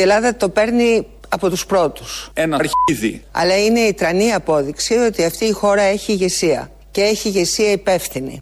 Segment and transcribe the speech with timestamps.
[0.00, 2.30] Η Ελλάδα το παίρνει από τους πρώτους.
[2.34, 3.22] Ένα αρχίδι.
[3.30, 6.70] Αλλά είναι η τρανή απόδειξη ότι αυτή η χώρα έχει ηγεσία.
[6.90, 8.40] Και έχει ηγεσία υπεύθυνη.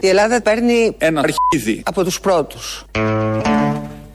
[0.00, 1.82] Η Ελλάδα παίρνει Ένα αρχίδι.
[1.84, 2.84] από τους πρώτους.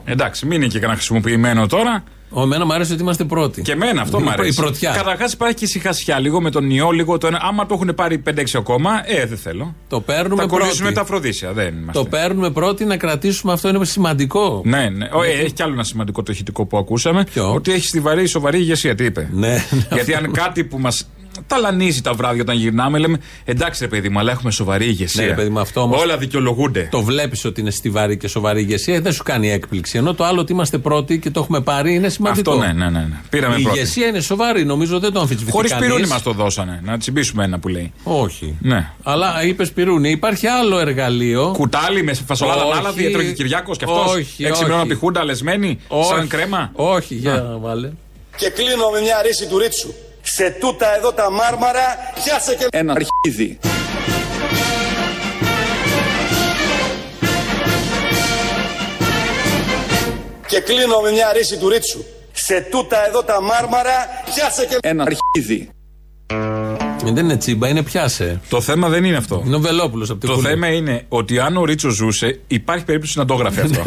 [0.04, 2.04] Εντάξει, μην είναι και κανένα χρησιμοποιημένο τώρα.
[2.30, 3.62] Ο εμένα μου αρέσει ότι είμαστε πρώτοι.
[3.62, 4.50] Και εμένα αυτό Η- μου αρέσει.
[4.50, 4.92] Η πρωτιά.
[4.96, 7.40] Καταρχάς υπάρχει και ησυχασιά λίγο με τον ιό, λίγο το ένα.
[7.42, 9.74] Άμα το έχουν πάρει 5-6 ακόμα, ε, δεν θέλω.
[9.88, 10.94] Το παίρνουμε Θα κολλήσουμε πρώτοι.
[10.94, 12.02] τα Αφροδίσια, δεν είμαστε.
[12.02, 14.62] Το παίρνουμε πρώτοι να κρατήσουμε αυτό είναι σημαντικό.
[14.64, 15.08] Ναι, ναι.
[15.12, 17.24] Ο, ε, έχει κι άλλο ένα σημαντικό το ηχητικό που ακούσαμε.
[17.24, 18.94] Ποιο; Ότι έχει στιβαρή, σοβαρή ηγεσία.
[18.94, 19.28] Τι είπε.
[19.32, 21.08] Ναι, ναι, Γιατί αν κάτι που μας
[21.46, 25.22] ταλανίζει τα βράδια όταν γυρνάμε, λέμε εντάξει ρε παιδί μου, αλλά έχουμε σοβαρή ηγεσία.
[25.22, 26.88] Ναι, ρε παιδί μου, αυτό όμως- Όλα δικαιολογούνται.
[26.90, 29.98] Το βλέπεις ότι είναι στιβαρή και σοβαρή ηγεσία, ε, δεν σου κάνει έκπληξη.
[29.98, 32.50] Ενώ το άλλο ότι είμαστε πρώτοι και το έχουμε πάρει είναι σημαντικό.
[32.50, 32.98] Αυτό ναι, ναι, ναι.
[32.98, 33.20] ναι.
[33.30, 33.76] Πήραμε Η πρώτη.
[33.78, 35.50] ηγεσία είναι σοβαρή, νομίζω δεν το αμφισβητεί.
[35.50, 35.86] Χωρίς κανείς.
[35.86, 36.80] πυρούνι μας το δώσανε.
[36.84, 37.92] Να τσιμπήσουμε ένα που λέει.
[38.02, 38.56] Όχι.
[38.60, 38.90] Ναι.
[39.02, 40.10] Αλλά είπες πυρούνι.
[40.10, 41.50] Υπάρχει άλλο εργαλείο.
[41.56, 42.72] Κουτάλι με φασολάδα Όχι.
[42.72, 44.12] ανάλαδη, έτρωγε Κυριάκο κι αυτός.
[44.14, 44.64] Όχι, Έξι όχι.
[44.64, 46.08] μήνων από τη Χούντα, λεσμένη, Όχι.
[46.08, 46.70] σαν κρέμα.
[46.74, 47.90] Όχι, για βάλε.
[48.36, 49.88] Και κλείνω με μια ρίση του ρίτσου.
[50.34, 52.66] Σε τούτα εδώ τα μάρμαρα, πιάσε και...
[52.70, 53.58] Ένα αρχίδι.
[60.46, 62.04] Και κλείνω με μια ρίση του ρίτσου.
[62.32, 64.78] Σε τούτα εδώ τα μάρμαρα, πιάσε και...
[64.80, 65.70] Ένα αρχίδι.
[67.08, 68.40] Ε, Δεν είναι τσίμπα, είναι πιάσε.
[68.48, 69.42] Το θέμα δεν είναι αυτό.
[69.46, 70.46] Είναι ο Βελόπουλος από τη Το Βουλή.
[70.48, 73.82] θέμα είναι ότι αν ο Ρίτσος ζούσε, υπάρχει περίπτωση να το έγραφε αυτό.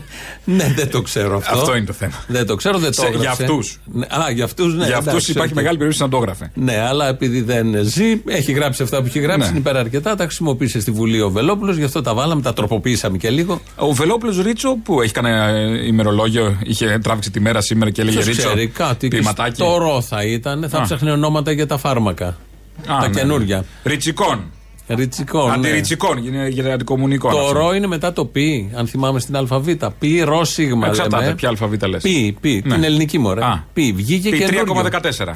[0.44, 1.58] ναι, δεν το ξέρω αυτό.
[1.58, 2.12] Αυτό είναι το θέμα.
[2.26, 3.22] Δεν το ξέρω, δεν το Σε- έγραψε.
[3.22, 3.80] για αυτούς.
[3.92, 4.84] Ναι, α, για αυτούς, ναι.
[4.86, 5.56] Για αυτούς εντάξει, υπάρχει οκ.
[5.56, 6.50] μεγάλη περίπτωση να το έγραφε.
[6.54, 9.46] Ναι, αλλά επειδή δεν ζει, έχει γράψει αυτά που έχει γράψει, Ναι.
[9.48, 10.14] είναι υπεραρκετά.
[10.16, 13.60] Τα χρησιμοποίησε στη Βουλή ο Βελόπουλος, γι' αυτό τα βάλαμε, τα τροποποίησαμε και λίγο.
[13.76, 18.16] Ο Βελόπουλος Ρίτσο που έχει κανένα ε, ημερολόγιο, είχε τράβηξει τη μέρα σήμερα και έλεγε
[18.16, 18.46] Ποιος Ρίτσο.
[18.48, 19.08] ξέρει, κάτι.
[19.08, 19.54] και ποιηματάκι.
[19.54, 20.82] Στο ρο θα ήταν, θα Α.
[20.82, 22.36] ψάχνει ονόματα για τα φάρμακα.
[22.86, 23.56] Α, τα ναι, καινούργια.
[23.56, 23.92] ναι.
[23.92, 24.44] Ριτσικών.
[24.88, 25.46] Ριτσικό.
[25.46, 25.52] ναι.
[25.52, 26.26] Αντιριτσικών.
[26.26, 27.30] Είναι για αντικομουνικό.
[27.30, 29.68] Το ρο είναι μετά το πι, αν θυμάμαι στην ΑΒ.
[29.98, 30.86] Πι, ρο, σίγμα.
[30.86, 31.34] Εξαρτάται λέμε.
[31.34, 32.02] ποια αλφαβήτα λες.
[32.02, 32.74] Πι, πι, Ναι.
[32.74, 33.44] την ελληνική μωρέ.
[33.44, 33.64] Α.
[33.72, 34.82] Πι, βγήκε Πι καινούριο.
[35.18, 35.32] 3,14.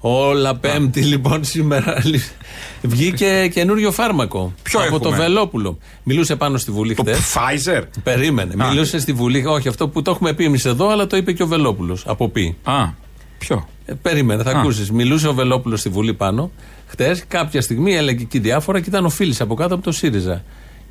[0.00, 2.02] Όλα πέμπτη λοιπόν σήμερα.
[2.82, 4.52] Βγήκε καινούριο φάρμακο.
[4.62, 5.78] Ποιο από έχουμε; το Βελόπουλο.
[6.02, 7.18] Μιλούσε πάνω στη Βουλή Το χθες.
[7.34, 8.64] Pfizer; Περίμενε.
[8.64, 8.68] Α.
[8.68, 9.46] Μιλούσε στη Βουλή.
[9.46, 12.02] Όχι, αυτό που το έχουμε πει εμείς εδώ, αλλά το είπε και ο Βελόπουλος.
[12.06, 12.56] Από πει.
[12.62, 12.84] Α,
[13.38, 14.58] ποιο; Ε, περίμενε, θα Α.
[14.60, 14.90] ακούσεις.
[14.90, 16.50] Μιλούσε ο Βελόπουλος στη Βουλή πάνω.
[16.86, 20.44] Χτες, κάποια στιγμή έλεγε εκεί διάφορα και ήταν ο Φίλης από κάτω από το ΣΥΡΙΖΑ.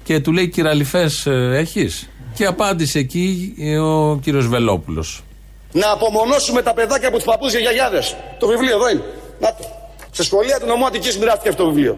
[0.03, 5.23] Και του λέει: Κυραλιφές, έχεις; Και απάντησε εκεί ε, ο κύριος Βελόπουλος.
[5.71, 8.15] Να απομονώσουμε τα παιδάκια από τους παππούς και γιαγιάδες.
[8.39, 9.03] Το βιβλίο εδώ είναι.
[9.39, 9.63] Να το.
[10.11, 11.97] Σε σχολεία του νομού Αττικής μοιράστηκε αυτό το βιβλίο.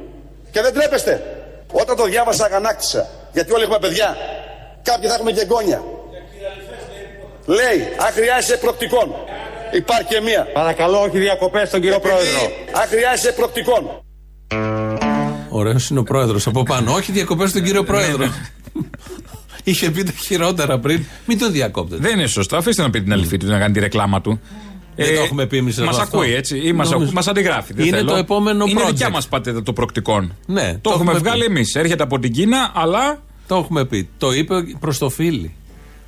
[0.51, 1.23] Και δεν τρέπεστε.
[1.71, 3.07] Όταν το διάβασα αγανάκτησα.
[3.33, 4.17] Γιατί όλοι έχουμε παιδιά.
[4.83, 5.83] Κάποιοι θα έχουμε και εγγόνια.
[7.45, 9.07] Λέει, αν χρειάζεσαι προκτικών.
[9.75, 10.47] Υπάρχει και μία.
[10.53, 12.39] Παρακαλώ, όχι διακοπές στον κύριο Πρόεδρο.
[12.81, 13.81] Αν χρειάζεσαι προκτικών.
[15.49, 16.93] Ωραίος είναι ο πρόεδρος από πάνω.
[16.93, 18.17] Όχι διακοπές στον κύριο πρόεδρο.
[18.25, 18.31] Ναι,
[19.63, 21.03] Είχε πει τα χειρότερα πριν.
[21.25, 22.01] Μην τον διακόπτετε.
[22.07, 22.57] Δεν είναι σωστό.
[22.57, 24.39] Αφήστε να πει την αληθή του να κάνει τη ρεκλάμα του.
[24.95, 26.17] Δεν το έχουμε πει εμείς εδώ Μας αυτό.
[26.17, 27.73] ακούει έτσι ή μας Νομίζω- μας αντιγράφει.
[27.73, 28.09] Δεν Είναι θέλω.
[28.11, 28.87] το επόμενο Είναι project.
[28.87, 30.35] δικιά μας πατέτα το προκτικών.
[30.45, 31.17] Ναι, το, έχουμε πει.
[31.19, 31.75] βγάλει εμείς.
[31.75, 33.21] Έρχεται από την Κίνα, αλλά.
[33.47, 34.09] Το έχουμε πει.
[34.17, 35.55] Το είπε προς το φίλι.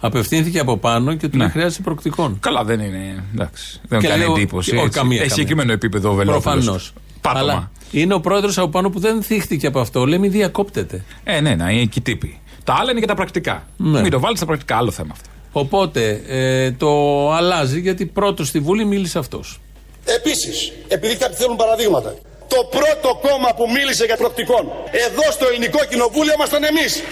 [0.03, 1.43] Απευθύνθηκε από πάνω και του Ναι.
[1.43, 2.37] λέει χρειάζεται προκτικών.
[2.39, 3.23] Καλά, δεν είναι.
[3.33, 3.79] Εντάξει.
[3.87, 4.75] Δεν Και μου κάνει λέω- εντύπωση.
[4.75, 4.97] όχι, έτσι.
[4.99, 5.35] καμία, Έχει καμία.
[5.35, 6.43] συγκεκριμένο επίπεδο ο Βελόπουλος.
[6.43, 6.93] Προφανώς.
[7.21, 7.39] Πάτωμα.
[7.41, 10.05] Αλλά είναι ο πρόεδρος από πάνω που δεν θύχτηκε από αυτό.
[10.05, 11.03] Λέει μην διακόπτεται.
[11.23, 12.39] Ε, ναι, ναι, είναι εκεί τύποι.
[12.63, 13.67] Τα άλλα είναι και τα πρακτικά.
[13.77, 14.01] Ναι.
[14.01, 15.29] Μην το βάλεις στα πρακτικά, άλλο θέμα αυτό.
[15.51, 16.89] Οπότε ε, το
[17.33, 19.59] αλλάζει γιατί πρώτος στη Βουλή μίλησε αυτός.
[20.05, 22.13] Επίσης, επειδή κάποιοι θέλουν παραδείγματα.
[22.53, 27.03] Το πρώτο κόμμα που μίλησε για προκτικών εδώ στο ελληνικό κοινοβούλιο ήμασταν εμείς.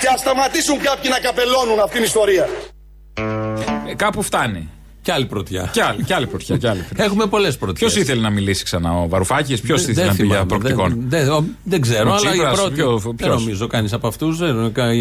[0.00, 2.48] Και ας σταματήσουν κάποιοι να καπελώνουν αυτήν την ιστορία.
[3.88, 4.70] Ε, κάπου φτάνει.
[5.08, 5.68] Κι άλλη πρωτιά.
[5.72, 6.56] Κι άλλη, κι άλλη πρωτιά.
[6.56, 7.04] Κι άλλη πρωτιά.
[7.04, 7.78] Έχουμε πολλές πρωτιές.
[7.92, 10.94] Ποιος ήθελε να μιλήσει ξανά, ο Βαρουφάκης, ποιος ήθελε να πει για προκτικών.
[11.08, 12.74] Δεν, δεν, δεν ξέρω, Ο αλλά οι Τσίπρας, πρώτοι.
[12.74, 14.38] ποιο- δεν ποιος; νομίζω κανείς από αυτούς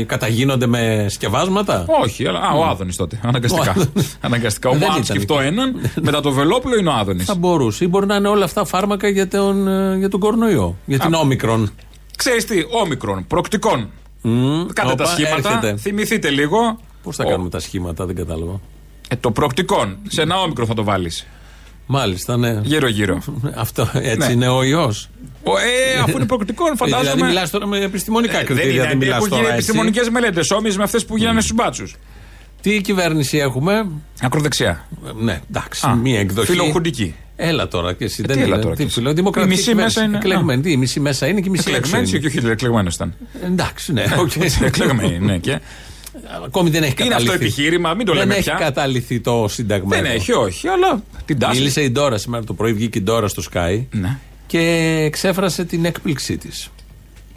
[0.05, 1.85] καταγίνονται με σκευάσματα.
[2.03, 2.39] Όχι, αλλά.
[2.39, 3.19] Α, ο Άδωνης τότε.
[3.23, 3.73] Αναγκαστικά.
[3.77, 4.17] Ο Άδωνης.
[4.21, 4.69] Αναγκαστικά.
[4.69, 5.47] Ο Δεν αν ήταν σκεφτώ εκεί.
[5.47, 7.25] έναν, μετά το Βελόπουλο είναι ο Άδωνης.
[7.25, 7.83] Θα μπορούσε.
[7.83, 10.75] Ή μπορεί να είναι όλα αυτά φάρμακα για τον, ε, για τον κορονοϊό.
[10.85, 11.71] Για την όμικρον.
[12.17, 13.89] Ξέρεις τι, όμικρον, προκτικών.
[14.21, 15.75] Κάντε τα όπα, σχήματα, έρχεται.
[15.77, 16.79] θυμηθείτε λίγο.
[17.03, 18.59] Πώς θα Ο- κάνουμε τα σχήματα, δεν κατάλαβα.
[19.07, 19.97] Ε, το προκτικών.
[20.07, 21.27] Σε ένα όμικρον θα το βάλεις.
[21.85, 22.59] Μάλιστα, ναι.
[22.63, 23.21] Γύρω-γύρω.
[23.55, 24.33] Αυτό έτσι Ναι.
[24.33, 25.09] είναι ο ιός.
[25.43, 27.11] Ο, ε, αφού είναι προκτικών, φαντάζομαι.
[27.11, 28.71] Δηλαδή, μιλάς τώρα με επιστημονικά Ε, κριτήρια.
[28.71, 28.95] δεν Δεν, είναι.
[29.05, 29.53] μιλάς Έχουν γίνει τώρα.
[29.53, 29.65] έτσι.
[29.69, 31.95] επιστημονικές μελέτες όμοιες με αυτές που γίνανε στους μπάτσους.
[32.61, 33.87] Τι κυβέρνηση έχουμε;
[34.21, 34.87] Ακροδεξιά.
[35.07, 36.51] Ε, Ναι, εντάξει, Α, μία εκδοχή.
[36.51, 37.15] φιλοχουντική.
[37.35, 38.21] Έλα τώρα και εσύ.
[38.23, 38.63] Ε, δεν τι έλα είναι.
[38.63, 38.99] τώρα Τι κι εσύ.
[38.99, 39.97] φιλο- δημοκρατική Η μισή κυβέρνηση.
[39.99, 40.61] μέσα είναι- Εκλεγμένη.
[40.61, 41.77] Τι, η μισή μέσα είναι και η μισή έξω.
[41.77, 42.19] Εκλεγμένοι είναι.
[42.19, 43.13] και όχι εκλεγμένος ήταν.
[43.45, 44.31] Εντάξει, ναι, οκ.
[44.61, 45.37] Εκλεγμένοι, ναι.
[45.37, 45.59] Και
[46.45, 47.31] Ακόμη δεν έχει είναι καταλυθεί.
[47.33, 48.53] αυτό επιχείρημα, μην το Δεν λέμε έχει πια.
[48.59, 49.95] καταλυθεί το Σύνταγμα.
[49.95, 50.13] Δεν εδώ.
[50.13, 51.57] έχει, όχι, αλλά την τάση.
[51.59, 54.17] Μίλησε η Ντόρα σήμερα το πρωί, βγήκε η Ντόρα στο Σκάι Ναι.
[54.47, 54.59] και
[55.05, 56.69] εξέφρασε την έκπληξή της.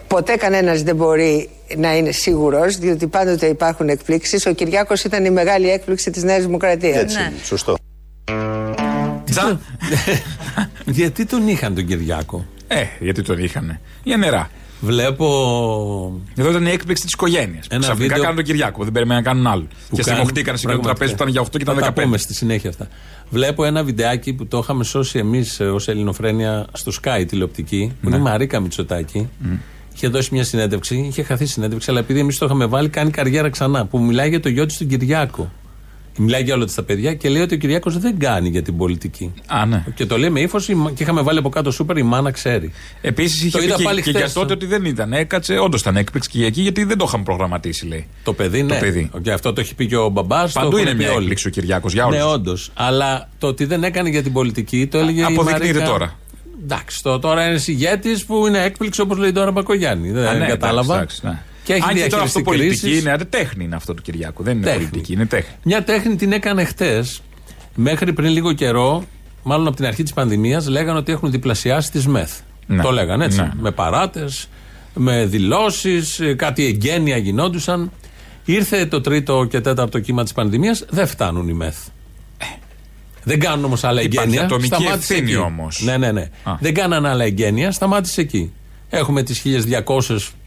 [0.07, 4.47] Ποτέ κανένας δεν μπορεί να είναι σίγουρος, διότι πάντοτε υπάρχουν εκπλήξεις.
[4.47, 6.97] Ο Κυριάκος ήταν η μεγάλη έκπληξη της Νέας Δημοκρατίας.
[6.97, 7.77] Έτσι, είναι, σωστό.
[9.31, 9.61] Τσα.
[10.87, 13.79] Γιατί τον είχαν τον Κυριάκο; Ε, γιατί τον είχαν.
[14.03, 14.51] Για νερά.
[14.81, 15.27] Βλέπω.
[16.37, 17.67] Εδώ ήταν η έκπληξη της οικογένειας.
[17.71, 18.83] Ένα Ξαφνικά βίντεο- κάνουν τον Κυριάκο.
[18.85, 19.67] Δεν περιμέναν να κάνουν άλλο.
[19.71, 22.03] Και κάνουν- στιμωχτήκαν σε ένα τραπέζι που ήταν για 8 και ήταν Θα τα 15.
[22.05, 22.89] πούμε στη συνέχεια αυτά.
[23.31, 28.17] Βλέπω ένα βιντεάκι που το είχαμε σώσει εμείς ως Ελληνοφρένια στο Sky τηλεοπτική, που είναι
[28.17, 29.29] η Μαρίκα Μητσοτάκη.
[29.95, 33.51] Είχε δώσει μια συνέντευξη, είχε χαθεί συνέντευξη, αλλά επειδή εμείς το είχαμε βάλει, κάνει καριέρα
[33.51, 33.87] ξανά.
[33.87, 35.51] Που μιλάει για το γιο της τον Κυριάκο.
[36.23, 39.33] Μιλάει για όλα τα παιδιά και λέει ότι ο Κυριάκος δεν κάνει για την πολιτική.
[39.47, 39.85] Α, ναι.
[39.95, 40.59] Και το λέει με ύφο
[40.95, 42.73] και είχαμε βάλει από κάτω σούπερ η μάνα ξέρει.
[43.01, 44.23] Επίσης είχε Το είδα πει και, πάλι και χθες.
[44.23, 45.13] για τότε ότι δεν ήταν.
[45.13, 48.07] Έκατσε, όντως ήταν έκπληξη και για εκεί γιατί δεν το είχαμε προγραμματίσει, λέει.
[48.23, 48.79] Το παιδί, ναι.
[48.79, 49.11] παιδί.
[49.23, 50.53] Και αυτό το έχει πει και ο μπαμπάς.
[50.53, 52.19] Παντού είναι μια έκπληξη ο Κυριάκος για όλους.
[52.19, 52.71] Ναι, όντως.
[52.75, 55.21] Αλλά το ότι δεν έκανε για την πολιτική το έλεγε.
[55.21, 55.91] η αποδεικνύεται Μαρίκα.
[55.91, 56.19] τώρα.
[56.63, 60.11] Εντάξει, το, τώρα είναι ηγέτη που είναι έκπληξη όπως λέει τώρα Μπακογιάννη.
[60.11, 61.07] Δεν Α, ναι, κατάλαβα.
[61.75, 61.93] Εντάξει, εντάξει, ναι.
[61.95, 63.01] Και έχει Αν και τώρα αυτό διαχειριστεί πολιτική κρίσεις.
[63.01, 64.43] είναι, άντε, τέχνη είναι αυτό του Κυριάκου.
[64.43, 64.85] Δεν είναι Τέχνη.
[64.85, 65.55] πολιτική, είναι τέχνη.
[65.63, 67.23] Μια τέχνη την έκανε χτες.
[67.75, 69.05] Μέχρι πριν λίγο καιρό,
[69.43, 72.31] μάλλον από την αρχή της πανδημίας, λέγανε ότι έχουν διπλασιάσει τις ΜΕΘ.
[72.67, 72.83] Ναι.
[72.83, 73.41] Το λέγανε έτσι.
[73.41, 73.51] Ναι.
[73.61, 74.49] Με παράτες,
[74.95, 77.91] με δηλώσεις, κάτι εγγένεια γινόντουσαν.
[78.45, 81.77] Ήρθε το τρίτο και τέταρτο κύμα της πανδημίας, δεν φτάνουν οι ΜΕΘ.
[83.25, 84.45] Δεν κάνουν όμως άλλα Υπάρχει εγγένεια.
[84.45, 85.41] ατομική σταμάτησε ευθύνη εκεί.
[85.41, 85.83] όμως.
[85.85, 86.29] Ναι, ναι, ναι.
[86.43, 86.53] Α.
[86.61, 88.53] Δεν κάνανε άλλα εγγένεια, σταμάτησε εκεί.
[88.91, 89.43] Έχουμε τις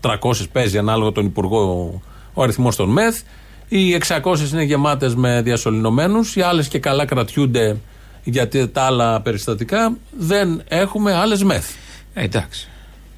[0.02, 0.16] 1200-300
[0.52, 2.02] παίζει ανάλογα τον Υπουργό
[2.34, 3.20] ο αριθμός των ΜΕΘ.
[3.68, 6.36] Οι 600 είναι γεμάτες με διασωληνωμένους.
[6.36, 7.78] Οι άλλες και καλά κρατιούνται
[8.24, 9.98] γιατί τα άλλα περιστατικά.
[10.18, 11.66] Δεν έχουμε άλλες ΜΕΘ.
[12.14, 12.68] Ε, εντάξει.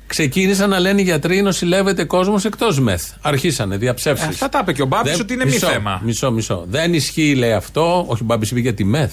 [0.08, 3.04] Ξεκίνησαν να λένε οι γιατροί νοσηλεύεται κόσμος εκτός ΜΕΘ.
[3.22, 4.26] Αρχίσανε διαψεύσεις.
[4.26, 6.02] Ε, αυτά τα είπε και ο Μπάμπης ότι είναι μη μισό, θέμα.
[6.04, 6.66] Μισό, μισό.
[6.68, 8.06] Δεν ισχύει, λέει αυτό.
[8.08, 9.12] Όχι, ο Μπάμπης είπε για τη ΜΕΘ.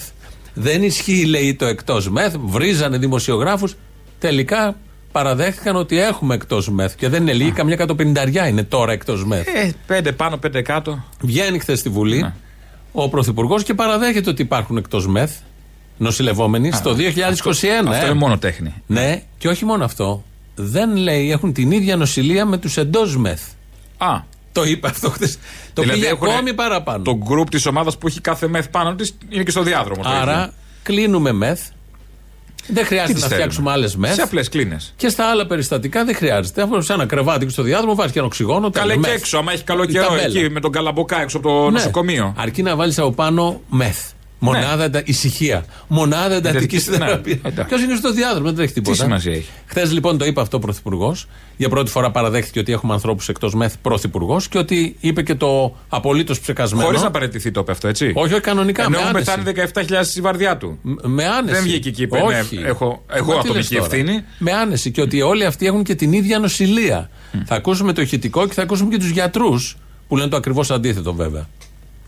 [0.53, 2.33] Δεν ισχύει, λέει το εκτός ΜΕΘ.
[2.37, 3.75] Βρίζανε δημοσιογράφους.
[4.19, 4.75] Τελικά
[5.13, 6.95] παραδέχτηκαν ότι έχουμε εκτός ΜΕΘ.
[6.95, 9.47] Και δεν είναι λίγοι, καμιά κατοπενταριά είναι τώρα εκτός ΜΕΘ.
[9.47, 11.03] Ε, πέντε πάνω, πέντε κάτω.
[11.21, 12.33] Βγαίνει χθες στη Βουλή Ναι.
[12.91, 15.31] ο Πρωθυπουργός και παραδέχεται ότι υπάρχουν εκτός ΜΕΘ
[15.97, 17.89] νοσηλευόμενοι στο 2021.
[17.89, 18.05] Αυτό ε.
[18.05, 18.73] είναι μόνο τέχνη.
[18.87, 20.23] Ναι, και όχι μόνο αυτό.
[20.55, 23.41] Δεν λέει, έχουν την ίδια νοσηλεία με τους εντός ΜΕΘ.
[23.97, 24.19] Α,
[24.51, 25.37] Το είπε αυτό χθες.
[25.73, 27.03] Το δηλαδή πήγε έχουνε ακόμη παραπάνω.
[27.03, 30.01] Το γκρουπ της ομάδας που έχει κάθε μεθ πάνω της είναι και στο διάδρομο.
[30.01, 30.21] το ίδιο.
[30.21, 31.59] Άρα κλείνουμε ΜΕΘ.
[32.67, 34.13] Δεν Τι χρειάζεται τις να θέλουμε; φτιάξουμε άλλες ΜΕΘ.
[34.13, 34.93] Σε απλές κλίνες.
[34.97, 36.61] Και στα άλλα περιστατικά δεν χρειάζεται.
[36.61, 38.69] Αφού σε ένα κρεβάτι και στο διάδρομο βάζεις και ένα οξυγόνο.
[38.69, 39.19] Καλέ τέλος, και μεθ.
[39.21, 40.23] έξω, άμα έχει καλό Η καιρό ταμπέλα.
[40.39, 41.69] εκεί με τον καλαμποκά έξω από το Ναι.
[41.71, 42.33] νοσοκομείο.
[42.37, 43.99] Αρκεί να βάλεις από πάνω μεθ.
[44.43, 45.01] Μονάδα εντα...
[45.05, 45.65] ησυχία.
[45.87, 46.97] Μονάδα εντατική Εντατικής, ναι.
[46.97, 47.39] θεραπεία.
[47.43, 47.63] Εντάξει.
[47.75, 48.95] Ποιος είναι στο διάδρομο, δεν τρέχει τίποτα.
[49.03, 49.49] σημασία έχει.
[49.65, 51.27] Χθες λοιπόν το είπε αυτό ο Πρωθυπουργός.
[51.57, 55.75] Για πρώτη φορά παραδέχτηκε ότι έχουμε ανθρώπους εκτός μεθ Πρωθυπουργός και ότι είπε και το
[55.89, 56.85] απολύτως ψεκασμένο.
[56.85, 58.11] Χωρίς να παραιτηθεί το είπε αυτό, έτσι.
[58.15, 58.81] Όχι, όχι, κανονικά.
[58.81, 59.53] Ενώ με έχουν άνεση.
[59.53, 60.79] πεθάνει 17.000 στη βαρδιά του.
[60.81, 61.53] Μ- Με άνεση.
[61.53, 62.57] Δεν βγήκε εκεί, είπε, ναι, Όχι.
[62.65, 64.23] έχω- εγώ Μα τι ατομική λες τώρα; ευθύνη.
[64.37, 64.91] Με άνεση.
[64.91, 67.09] Και ότι όλοι αυτοί έχουν και την ίδια νοσηλεία.
[67.45, 71.13] Θα ακούσουμε το ηχητικό και θα ακούσουμε και τους γιατρούς που λένε το ακριβώς αντίθετο
[71.13, 71.47] βέβαια.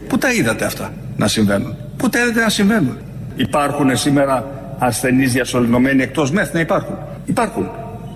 [0.07, 2.97] Πού τα είδατε αυτά να συμβαίνουν; Πού τα είδατε να συμβαίνουν;
[3.36, 4.45] Υπάρχουν σήμερα
[4.80, 6.97] ασθενείς διασωληνωμένοι εκτός ΜΕΘ; Να υπάρχουν.
[7.25, 7.69] Υπάρχουν.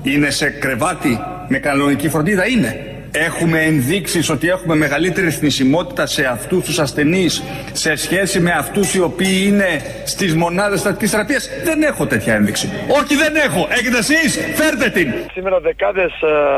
[0.04, 2.89] Είναι σε κρεβάτι με κανονική φροντίδα; Είναι.
[3.12, 9.00] Έχουμε ενδείξεις ότι έχουμε μεγαλύτερη θνησιμότητα σε αυτούς τους ασθενείς σε σχέση με αυτούς οι
[9.00, 11.50] οποίοι είναι στις μονάδες στατικής θεραπείας.
[11.64, 12.70] Δεν έχω τέτοια ένδειξη.
[12.88, 13.68] Όχι δεν έχω.
[13.72, 14.40] Έχετε εσείς.
[14.56, 15.14] Φέρτε την.
[15.34, 16.12] Σήμερα δεκάδες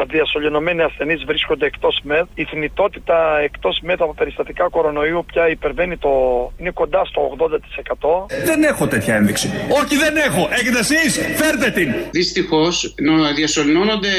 [0.08, 2.25] διασωληνωμένοι ασθενείς βρίσκονται εκτός ΜΕΘ.
[2.34, 6.10] Η θνητότητα εκτός ΜΕΘ από περιστατικά κορονοϊού πια υπερβαίνει το.
[6.58, 8.25] είναι κοντά στο 80%.
[8.46, 9.52] Δεν έχω τέτοια ένδειξη.
[9.70, 10.50] Όχι δεν έχω.
[10.52, 11.20] Έχετε εσείς.
[11.36, 11.94] Φέρτε την.
[12.12, 12.96] Δυστυχώς,
[13.36, 14.10] διασωληνώνονται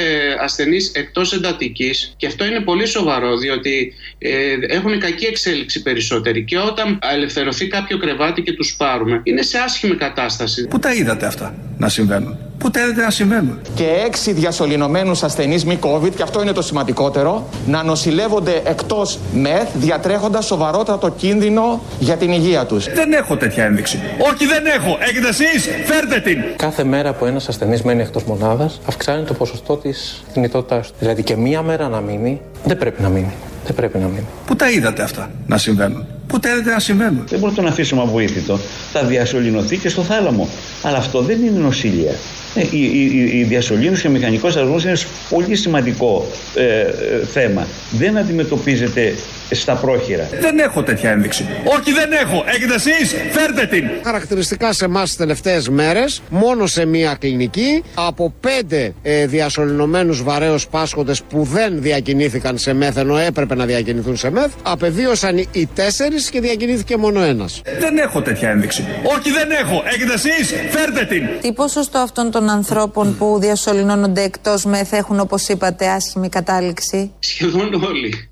[0.41, 4.31] ασθενείς εκτός εντατικής και αυτό είναι πολύ σοβαρό διότι ε,
[4.69, 6.45] έχουν κακή εξέλιξη περισσότεροι.
[6.45, 10.67] Και όταν ελευθερωθεί κάποιο κρεβάτι και τους πάρουμε, είναι σε άσχημη κατάσταση.
[10.67, 15.65] Πού τα είδατε αυτά να συμβαίνουν; Πού τα είδατε να συμβαίνουν; και έξι διασωληνωμένους ασθενείς
[15.65, 22.17] μη COVID, και αυτό είναι το σημαντικότερο, να νοσηλεύονται εκτός ΜΕΘ, διατρέχοντας σοβαρότατο κίνδυνο για
[22.17, 22.85] την υγεία τους.
[22.85, 24.01] Δεν έχω τέτοια ένδειξη.
[24.19, 24.99] Όχι δεν έχω.
[25.01, 25.69] Έχετε εσείς.
[25.85, 26.39] Φέρτε την.
[26.57, 30.95] Κάθε μέρα που ένας ασθενής μένει εκτός μονάδας, αυξάνει το ποσοστό της θνητότητάς του.
[30.99, 33.33] Δηλαδή και μία μέρα να μείνει, δεν πρέπει να μείνει.
[33.65, 34.27] Δεν πρέπει να μείνει.
[34.47, 37.25] Πού τα είδατε αυτά να συμβαίνουν; Πού τα είδατε να συμβαίνουν.
[37.29, 38.59] Δεν μπορούμε να τον αφήσουμε αβοήθητο.
[38.93, 40.49] Θα διασωληνωθεί και στο θάλαμο.
[40.83, 42.15] Αλλά αυτό δεν είναι νοσηλεία.
[42.55, 44.97] Ε, η, η, η, η διασωλήνωση και ο μηχανικός αργό είναι
[45.29, 46.87] πολύ σημαντικό ε, ε,
[47.33, 47.67] θέμα.
[47.91, 49.15] Δεν αντιμετωπίζεται
[49.51, 50.29] στα πρόχειρα.
[50.41, 51.47] Δεν έχω τέτοια ένδειξη.
[51.65, 52.45] Όχι δεν έχω.
[52.47, 53.15] Έχετε εσείς.
[53.31, 53.91] Φέρτε την.
[54.05, 60.69] Χαρακτηριστικά σε εμάς τις τελευταίες μέρες, μόνο σε μία κλινική, από πέντε ε, διασωληνωμένους βαρέως
[60.69, 66.22] πάσχοντες που δεν διακινήθηκαν σε μεθ, ενώ έπρεπε να διακινηθούν σε μεθ, απεβίωσαν οι τέσσερις
[66.23, 67.63] ένδειξη και διακινήθηκε μόνο ένας.
[67.79, 68.85] Δεν έχω τέτοια ένδειξη.
[69.17, 69.83] Όχι, δεν έχω.
[69.85, 71.29] Έχετε εσείς, φέρτε την.
[71.41, 77.75] Τι ποσοστό αυτών των ανθρώπων που διασωληνώνονται εκτός μεθ έχουν, όπως είπατε, άσχημη κατάληξη; Σχεδόν
[77.75, 78.31] όλοι.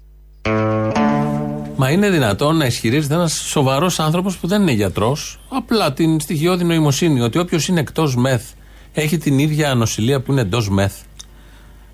[1.77, 6.65] Μα είναι δυνατόν να ισχυρίζεται ένας σοβαρός άνθρωπος που δεν είναι γιατρός, απλά την στοιχειώδη
[6.65, 8.43] νοημοσύνη, ότι όποιος είναι εκτός μεθ
[8.93, 10.95] έχει την ίδια ανοσηλεία που είναι εντός μεθ.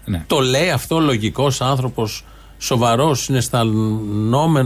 [0.04, 0.24] Ναι.
[0.26, 2.24] Το λέει αυτό ο λογικός άνθρωπος,
[2.58, 3.22] σοβαρός,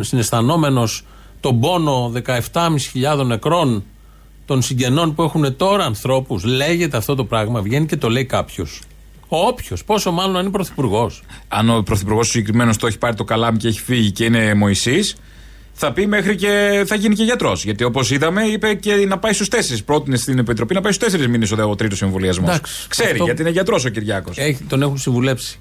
[0.00, 1.04] συναισθανόμενος
[1.40, 2.12] τον πόνο
[2.52, 3.84] 17.500 νεκρών
[4.44, 6.44] των συγγενών που έχουν τώρα ανθρώπους.
[6.44, 8.80] Λέγεται αυτό το πράγμα, βγαίνει και το λέει κάποιος.
[9.28, 11.22] Όποιος, πόσο μάλλον αν είναι πρωθυπουργός.
[11.48, 15.16] Αν ο πρωθυπουργός συγκεκριμένος το έχει πάρει το καλάμι και έχει φύγει και είναι Μωυσής,
[15.72, 17.64] θα πει μέχρι και θα γίνει και γιατρός.
[17.64, 19.84] Γιατί όπως είδαμε, είπε και να πάει στους τέσσερις.
[19.84, 22.48] Πρότεινε στην Επιτροπή να πάει στους τέσσερις μήνες ο τρίτος εμβολιασμός.
[22.54, 24.38] Εντάξει, Ξέρει, αυτό- γιατί είναι γιατρός ο Κυριάκος.
[24.38, 25.58] Έχει, τον έχουν συμβουλέψει.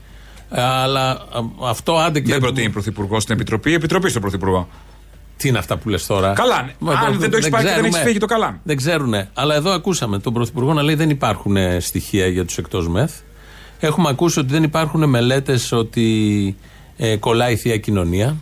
[0.51, 1.19] Ε, Αλλά α,
[1.63, 2.31] αυτό άντε και.
[2.31, 4.67] Δεν προτείνει πρωθυπουργό στην Επιτροπή, η Επιτροπή στον πρωθυπουργό.
[5.39, 6.73] Τι είναι αυτά που λες τώρα; Καλά, ναι.
[6.79, 8.59] Μα, Αν δεν το έχεις πάρει και δεν έχεις φύγει το καλά.
[8.63, 9.29] Δεν ξέρουνε.
[9.33, 13.13] Αλλά εδώ ακούσαμε τον Πρωθυπουργό να λέει δεν υπάρχουν ε, στοιχεία για τους εκτός μεθ.
[13.79, 16.55] Έχουμε ακούσει ότι δεν υπάρχουν μελέτες ότι
[16.97, 18.35] ε, κολλάει η θεία κοινωνία.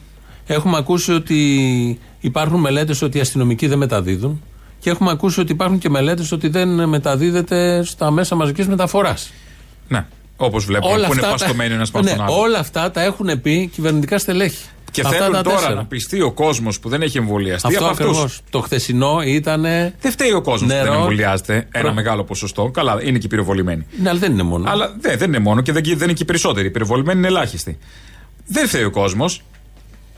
[0.46, 4.44] Έχουμε ακούσει ότι υπάρχουν μελέτες ότι οι αστυνομικοί δεν μεταδίδουν.
[4.80, 9.32] Και έχουμε ακούσει ότι υπάρχουν και μελέτες ότι δεν μεταδίδεται στα μέσα μαζικής μεταφοράς.
[9.88, 10.06] Ναι.
[10.38, 12.39] Όπως βλέπουμε, που είναι παστομένοι ένας πάνω ναι, στον άλλο.
[12.39, 14.65] όλα αυτά τα έχουν πει κυβερνητικά στελέχη.
[14.91, 15.75] Και Αυτά θέλουν τα τώρα τέσσερα.
[15.75, 18.08] να πιστεί ο κόσμος που δεν έχει εμβολιαστεί Αυτό από αυτούς.
[18.08, 18.41] ακριβώς.
[18.50, 19.62] Το χθεσινό ήταν.
[20.01, 20.94] Δεν φταίει ο κόσμος που δεν Νερό.
[20.94, 21.53] εμβολιάζεται.
[21.53, 22.70] Ένα Προ- μεγάλο ποσοστό.
[22.74, 23.86] Καλά, είναι και πυροβολημένοι.
[24.01, 24.70] Ναι, αλλά δεν είναι μόνο.
[24.70, 26.67] Αλλά δε, δεν είναι μόνο και δεν, δεν είναι και οι περισσότεροι.
[26.67, 27.77] Οι πυροβολημένοι είναι ελάχιστοι.
[28.48, 29.41] Δεν φταίει ο κόσμος.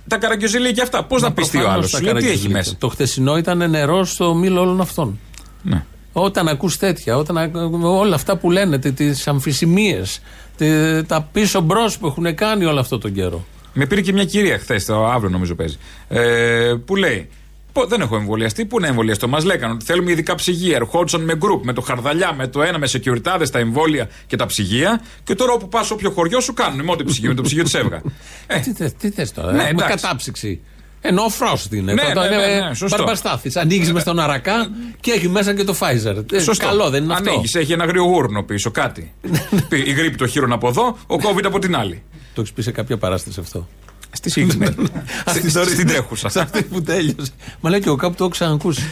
[0.07, 1.03] Τα καραγκιόζηλια και αυτά.
[1.03, 2.57] Πώς να πιστεί ο Προφανώς άλλος; τα Σου λέει τι έχει καραγκιόζηλια.
[2.57, 5.19] μέσα; Το χθεσινό ήταν νερό στο μήλο όλων αυτών.
[5.61, 5.83] Ναι.
[6.13, 10.21] Όταν ακούς τέτοια, όταν ακ- όλα αυτά που λένε, τις αμφισημίες,
[10.57, 13.45] τε- τα πίσω μπρος που έχουν κάνει όλο αυτό τον καιρό.
[13.73, 15.77] Με πήρε και μια κυρία χθες, το αύριο νομίζω παίζει.
[16.07, 17.29] Ε, που λέει.
[17.73, 18.65] «Πω, δεν έχω εμβολιαστεί.
[18.65, 19.27] Πού να εμβολιαστώ.
[19.27, 20.75] Μας λέγανε ότι θέλουμε ειδικά ψυγεία.
[20.75, 24.45] Ερχόντουσαν με γκρουπ, με το χαρδαλιά, με το ένα, με σεκιουριτάδε, τα εμβόλια και τα
[24.45, 25.01] ψυγεία.
[25.23, 26.85] Και τώρα όπου πας, όποιο χωριό σου κάνουν.
[26.85, 28.01] Με ό,τι ψυγείο, με το ψυγείο της έβγα.
[28.47, 30.03] Ε, Τι, θες- τι θες τώρα, Ναι, έχουμε εντάξει.
[30.03, 30.59] κατάψυξη.
[31.01, 31.93] Ενώ ο Φρόστ είναι.
[31.93, 32.97] Ναι, το, ναι, είναι ναι, ναι, σωστό.
[32.97, 33.55] Μπαρμπαστάθης.
[33.55, 36.23] Ανοίγεις μες στον Αρακά και έχει μέσα και το Pfizer.
[36.33, 36.65] Ε, Σωστό.
[36.65, 39.13] Καλό, δεν είναι αυτό; Ανοίγεις, έχει ένα αγριογούρνο πίσω, κάτι.
[39.85, 42.03] η γρήπη το χείρον από εδώ, ο COVID από την άλλη.
[42.33, 43.67] Το έχεις πει σε κάποια παράσταση αυτό;
[44.11, 44.75] Στη σύγχρονη.
[45.25, 46.29] Στη- Στην τρέχουσα.
[46.29, 47.31] Σε αυτή που τέλειωσε.
[47.59, 48.83] Μα λέει και εγώ κάπου το έχω ξανακούσει.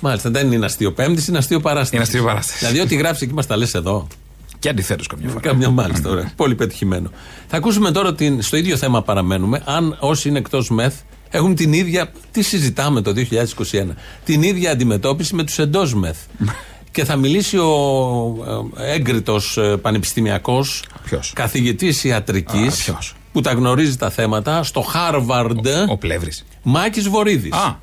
[0.00, 1.94] Μάλιστα, δεν είναι αστείο πέμπτη, είναι αστείο παράσταση.
[1.94, 2.58] Είναι αστείο παράσταση.
[2.58, 4.06] Δηλαδή, ό,τι γράψει εκεί μας τα λες εδώ.
[4.58, 5.40] Και αντιθέτως καμιά φορά.
[5.40, 6.32] Καμιά μάλιστα, ωραία.
[6.36, 7.10] Πολύ πετυχημένο.
[7.46, 9.62] Θα ακούσουμε τώρα την, στο ίδιο θέμα παραμένουμε.
[9.64, 10.94] Αν όσοι είναι εκτός μεθ
[11.30, 12.12] έχουν την ίδια.
[12.30, 13.12] Τι συζητάμε το
[13.70, 13.96] 2021.
[14.24, 16.16] Την ίδια αντιμετώπιση με τους εντός μεθ.
[16.90, 17.72] Και θα μιλήσει ο
[18.76, 25.88] έγκριτος πανεπιστημιακός Ποιος; καθηγητής ιατρικής Α, ποιος; που τα γνωρίζει τα θέματα στο Harvard.
[25.88, 26.44] Ο Πλεύρης.
[26.62, 27.52] Μάκης Βορύδης.
[27.52, 27.78] Α,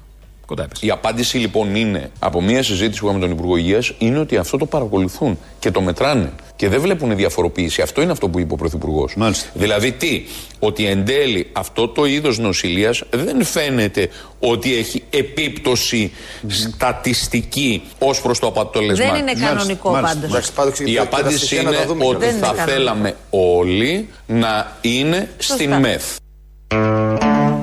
[0.45, 0.85] κοντά έπεσε.
[0.85, 4.37] Η απάντηση λοιπόν είναι, από μια συζήτηση που είχαμε με τον Υπουργό Υγείας, είναι ότι
[4.37, 6.31] αυτό το παρακολουθούν και το μετράνε.
[6.55, 7.81] Και δεν βλέπουν διαφοροποίηση.
[7.81, 9.15] Αυτό είναι αυτό που είπε ο Πρωθυπουργός.
[9.53, 10.23] Δηλαδή τι,
[10.59, 14.09] ότι εν τέλει αυτό το είδος νοσηλείας δεν φαίνεται
[14.39, 16.11] ότι έχει επίπτωση
[16.47, 19.05] στατιστική ως προς το αποτέλεσμα.
[19.11, 20.51] Δεν είναι κανονικό πάντως.
[20.85, 22.71] Η απάντηση είναι ότι Δεν είναι θα κανονικό.
[22.71, 25.79] θέλαμε όλοι να είναι στην Σωστά.
[25.79, 26.03] ΜΕΘ.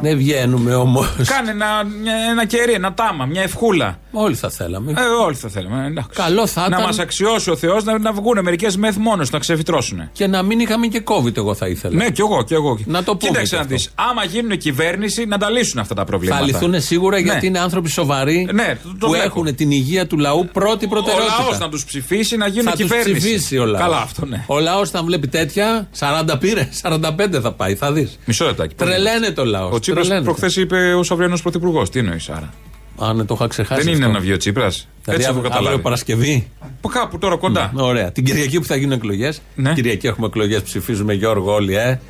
[0.02, 1.06] Δεν βγαίνουμε όμως.
[1.26, 1.66] Κάνε ένα,
[2.02, 3.98] μια- ένα κερί, ένα τάμα, μια ευχούλα.
[4.12, 4.90] Όλοι θα θέλαμε.
[4.92, 5.86] Ε, όλοι θα θέλαμε.
[5.86, 6.10] εντάξει.
[6.14, 6.82] Καλό θα Να ήταν.
[6.82, 10.08] μας αξιώσει ο Θεός να, να βγουν μερικές μεθ μόνος να ξεφυτρώσουν.
[10.12, 11.94] Και να μην είχαμε και COVID, εγώ θα ήθελα.
[11.96, 12.78] Ναι, κι εγώ, κι εγώ.
[12.84, 13.74] Να το πούμε Κοίταξε και να αυτό.
[13.74, 13.90] δεις.
[13.94, 16.40] Άμα γίνουν κυβέρνηση, να τα λύσουν αυτά τα προβλήματα.
[16.40, 17.22] Θα λυθούν σίγουρα Ναι.
[17.22, 19.24] γιατί είναι άνθρωποι σοβαροί Ναι, το- το που βλέπω.
[19.26, 21.42] έχουν την υγεία του λαού πρώτη Ο προτεραιότητα.
[21.42, 23.12] λαός να τους ψηφίσει να γίνουν θα τους κυβέρνηση.
[23.18, 23.80] ψηφίσει ο λαός.
[23.82, 24.44] Καλά, αυτό ναι.
[24.46, 28.18] Ο λαός, όταν βλέπει τέτοια, 40 πήρε, 45 θα πάει, θα δεις.
[28.24, 28.74] Μισό λεπτάκι.
[28.74, 29.70] Τρελαίνεται ο λαός.
[29.96, 31.90] Ο Τσίπρα προχθές είπε ω αυριανό πρωθυπουργός.
[31.90, 32.50] Τι εννοείς άρα.
[32.98, 33.82] Α, ναι, το είχα ξεχάσει.
[33.84, 34.16] Δεν είναι αυτό.
[34.16, 34.88] να βγει ο Τσίπρας.
[35.04, 35.82] Δηλαδή, Έτσι έχω αύριο- αύριο καταλάβει.
[35.82, 36.48] Παρασκευή.
[36.60, 37.72] Από κάπου τώρα κοντά.
[37.74, 38.12] Ωραία.
[38.12, 39.42] Την Κυριακή που θα γίνουν εκλογές.
[39.54, 39.72] Ναι.
[39.72, 42.00] Κυριακή έχουμε εκλογές, ψηφίζουμε Γιώργο όλοι, ε.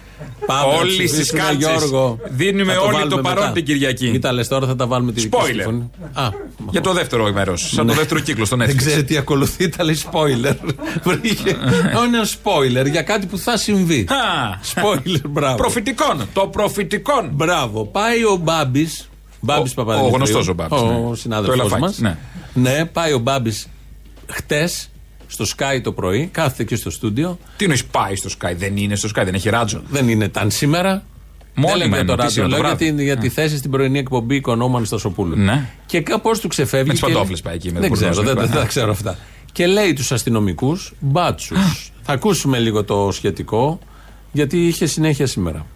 [0.46, 1.68] Πάμε να Όλοι στις ψηφίσουμε κάλτσες.
[1.70, 2.18] Γιώργο.
[2.30, 3.52] Δίνουμε Θα το όλοι βάλουμε το παρόν μετά.
[3.54, 4.10] την Κυριακή.
[4.10, 5.54] Μην τα λες τώρα, θα τα βάλουμε τη δική σου Spoiler.
[5.54, 5.90] συμφωνία.
[6.12, 6.28] Α,
[6.70, 7.56] Για το δεύτερο μέρο.
[7.56, 7.98] Σαν το Ναι.
[7.98, 8.76] δεύτερο κύκλο στον δεν Netflix.
[8.76, 10.54] ξέρει τι ακολουθεί, τα λέει spoiler.
[11.06, 11.48] Βρήκε.
[12.06, 14.00] Είναι ένα spoiler για κάτι που θα συμβεί.
[14.08, 15.56] Α, Spoiler, μπράβο.
[15.56, 16.28] Προφητικών.
[16.32, 17.30] Το προφητικών.
[17.32, 17.84] Μπράβο.
[17.84, 19.08] Πάει ο Μπάμπης.
[19.40, 20.14] Μπάμπης Ο- Παπαδημητρίου.
[20.14, 20.88] ο γνωστός ο Μπάμπης, ναι.
[20.88, 21.98] Ο Το συνάδελφός Ελαφάκης, μας.
[21.98, 22.16] ναι.
[22.70, 23.66] ναι, πάει ο Μπάμπης
[24.30, 24.90] χτες
[25.32, 26.28] στο Sky το πρωί.
[26.32, 27.38] Κάθεται εκεί στο στούντιο.
[27.56, 29.82] Τι εννοείς πάει στο Sky; Δεν είναι στο Sky, δεν έχει ράτζο.
[29.90, 31.04] Δεν είναι ταν σήμερα.
[31.54, 32.96] Μόνιμα δεν λέω για το εννοώ, τι ράδιο, σήμερα το λέω για, βράδυ.
[32.96, 35.36] την, για τη θέση στην πρωινή εκπομπή Οικονόμου Αναστασοπούλου.
[35.36, 35.68] Ναι.
[35.86, 36.86] Και κάπως του ξεφεύγει.
[36.86, 38.48] Με τις και- παντόφλες πάει εκεί, με Δεν το ξέρω, μπουρνός, δεν, ναι.
[38.50, 39.18] δεν τα ξέρω αυτά.
[39.52, 41.92] Και λέει τους αστυνομικούς μπάτσους.
[42.02, 43.78] Θα ακούσουμε λίγο το σχετικό,
[44.32, 45.66] γιατί είχε συνέχεια σήμερα.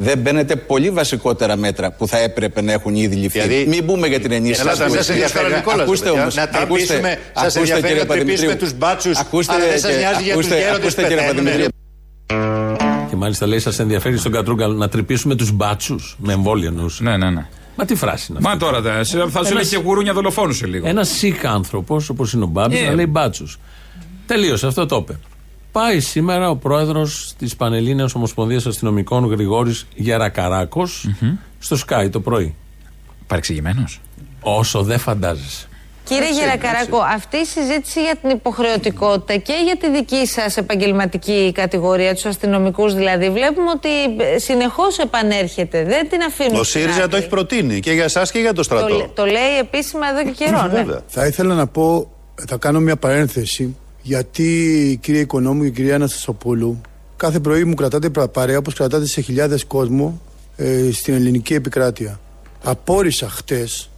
[0.00, 3.40] Δεν παίρνετε πολύ βασικότερα μέτρα που θα έπρεπε να έχουν ήδη ληφθεί.
[3.40, 4.60] Δηλαδή- Μην μπούμε για την ενίσχυση.
[4.60, 6.20] Ελλάδα, Ακούστε, σας ενδιαφέρει, ακούστε, Νικόλας, ακούστε παιδιά.
[6.20, 6.34] όμως.
[6.34, 8.56] Να ακούστε, τρυπήσουμε, σας ακούστε, ενδιαφέρει κύριε να τρυπήσουμε Παπαδημητρίου.
[8.68, 11.44] τους μπάτσους, Ακούστε, αλλά δεν σας και- νοιάζει για τους ακούστε- γέροντες ακούστε, κύριε πεθαίνουν.
[11.44, 11.68] Παπαδημητρίου.
[13.10, 17.00] Και μάλιστα λέει, σας ενδιαφέρει στον Κατρούγκαλ να τρυπήσουμε τους μπάτσους με εμβόλιο νους.
[17.00, 17.46] Ναι, ναι, ναι.
[17.76, 20.12] Μα τι φράση είναι αυτή; Μα τώρα δε, σε- θα σου λέει Ένας- και γουρούνια
[20.12, 20.88] δολοφόνου σε λίγο.
[20.88, 22.84] Ένας σικ άνθρωπος, όπως είναι ο Μπάμπης, Ε.
[22.84, 23.58] να λέει μπάτσους.
[24.26, 25.18] Τελείωσε, αυτό το είπε.
[25.78, 29.86] Πάει σήμερα ο πρόεδρος της Πανελλήνιας Ομοσπονδίας Αστυνομικών Γρηγόρης
[31.58, 32.54] στο Sky το πρωί.
[33.26, 34.00] Παρεξηγημένος.
[34.40, 35.66] Όσο δεν φαντάζεσαι.
[36.04, 42.14] Κύριε Γερακαράκο, αυτή η συζήτηση για την υποχρεωτικότητα και για τη δική σας επαγγελματική κατηγορία,
[42.14, 43.88] τους αστυνομικούς δηλαδή, βλέπουμε ότι
[44.40, 45.84] συνεχώς επανέρχεται.
[45.84, 46.58] Δεν την αφήνουμε.
[46.58, 47.10] Ο στην ΣΥΡΙΖΑ άκρη.
[47.10, 48.96] το έχει προτείνει και για εσάς και για το Το, στρατό.
[48.96, 50.66] λέ- το λέει επίσημα εδώ και καιρό.
[50.66, 50.84] ναι.
[51.06, 52.10] Θα ήθελα να πω,
[52.48, 56.80] θα κάνω μια παρένθεση, γιατί κύριε Οικονόμου και κυρία Αναστασοπούλου,
[57.16, 60.20] κάθε πρωί μου κρατάτε πρα- παρέα όπως κρατάτε σε χιλιάδες κόσμο
[60.56, 62.20] ε, στην ελληνική επικράτεια.
[62.62, 63.90] Απόρρισα χτες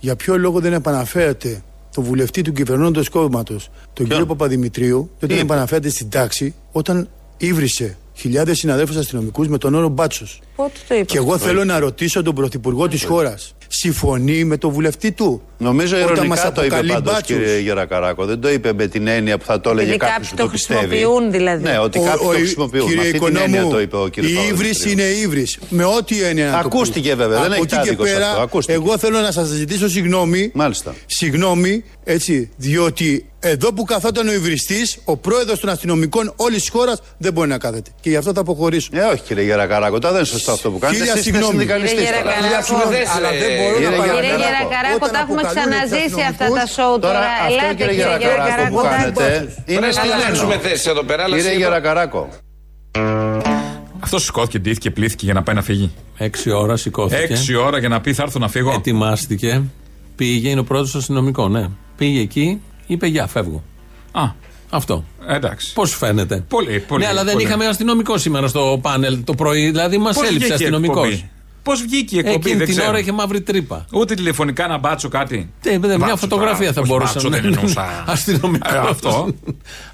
[0.00, 1.62] για ποιο λόγο δεν επαναφέρατε
[1.94, 7.96] το βουλευτή του κυβερνώντος κόμματος, τον κύριο Παπαδημητρίου, δεν τον επαναφέρατε στην τάξη όταν ήβρισε
[8.14, 10.40] χιλιάδες συναδέλφους αστυνομικούς με τον όρο Μπάτσος.
[10.56, 11.04] Πότε το είπα.
[11.04, 13.54] Και εγώ θέλω να ρωτήσω τον Πρωθυπουργό της χώρας.
[13.76, 15.42] Συμφωνεί με τον βουλευτή του.
[15.58, 17.36] Νομίζω Όταν μας ηρωνικά το είπε αποκαλεί πάντως μπάτσους.
[17.36, 18.24] κύριε Γερακαράκο.
[18.24, 20.42] Δεν το είπε με την έννοια που θα το έλεγε Επειδή κάποιος κάποιοι που το
[20.44, 20.86] το πιστεύει.
[20.86, 21.62] χρησιμοποιούν δηλαδή.
[21.62, 22.86] Ναι, ότι Ο- κάποιοι ο- το χρησιμοποιούν.
[22.86, 25.58] Κύριε με αυτή την Οικονόμου, έννοια το είπε ο κύριος η ύβρις είναι ύβρις.
[25.68, 26.66] Με ό,τι έννοια να το πεις.
[26.66, 28.78] Ακούστηκε βέβαια, δεν Από έχει εκεί και άδικο σε πέρα, αυτό, ακούστηκε.
[28.78, 30.50] εγώ θέλω να σας ζητήσω συγγνώμη.
[30.54, 30.94] Μάλιστα.
[31.06, 37.00] Συγγνώμη, έτσι, διότι εδώ που καθόταν ο υβριστής, ο πρόεδρος των αστυνομικών όλης της χώρας
[37.18, 37.90] δεν μπορεί να κάθεται.
[38.00, 38.88] Και γι' αυτό θα αποχωρήσω.
[38.92, 40.98] Ε, όχι κύριε Γερακαράκο, τώρα δεν είναι σωστό αυτό που κάνετε.
[40.98, 41.58] Χίλια Εσείς είστε συγγνώμη.
[41.58, 42.34] συνδικαλιστής Κύριε τώρα.
[42.40, 42.74] Γερακαράκο,
[43.16, 44.20] Αλλά δεν μπορώ Κύριε να Γερακαράκο.
[44.20, 44.44] Κύριε παρακαλώ.
[44.44, 47.32] Γερακαράκο, Όταν τα έχουμε αποκαλούν ξαναζήσει τους αυτά τα αστυνομικούς, σοου Τώρα τώρα.
[47.46, 48.74] αυτό Ελάτε κύριε κύριε Γερακαράκο Γερακαράκο.
[48.76, 49.24] που τα- κάνετε
[49.70, 50.14] είναι Πρέπει να στημένο.
[50.18, 51.22] αλλάξουμε θέση εδώ πέρα.
[51.26, 52.22] αλλά Κύριε σίγουρα- Γερακαράκο.
[54.00, 55.90] Αυτό σηκώθηκε, ντύθηκε, πλήθηκε για να πάει να φύγει.
[56.18, 57.22] Έξι ώρα σηκώθηκε.
[57.32, 58.72] Έξι ώρα για να πει θα έρθω να φύγω.
[58.72, 59.62] Ετοιμάστηκε.
[60.16, 61.64] Πήγε, είναι ο πρόεδρος των αστυνομικών, ναι.
[61.96, 63.62] Πήγε εκεί, είπε Γεια, φεύγω.
[64.12, 64.22] Α,
[64.70, 65.04] Αυτό.
[65.28, 65.72] εντάξει.
[65.72, 66.44] Πώς φαίνεται.
[66.48, 67.02] Πολύ, πολύ.
[67.02, 67.44] ναι, αλλά δεν πολύ.
[67.44, 69.70] είχαμε αστυνομικό σήμερα στο πάνελ το πρωί.
[69.70, 71.24] Δηλαδή μας Πώς έλειψε βγήκε η αστυνομικός.
[71.64, 72.88] Εκπομπή; Πώς βγήκε η εκπομπή, Εκείνη δεν την ξέρω.
[72.90, 73.84] ώρα είχε μαύρη τρύπα.
[73.92, 75.50] Ούτε τηλεφωνικά να μπάτσω κάτι.
[75.64, 78.04] Ε, δε, μια Μπάτσο φωτογραφία τώρα, θα όχι μπορούσε μπάτσο, να δεν εννοούσα.
[78.06, 78.72] Αστυνομικός.
[78.72, 79.34] Ε, αυτό.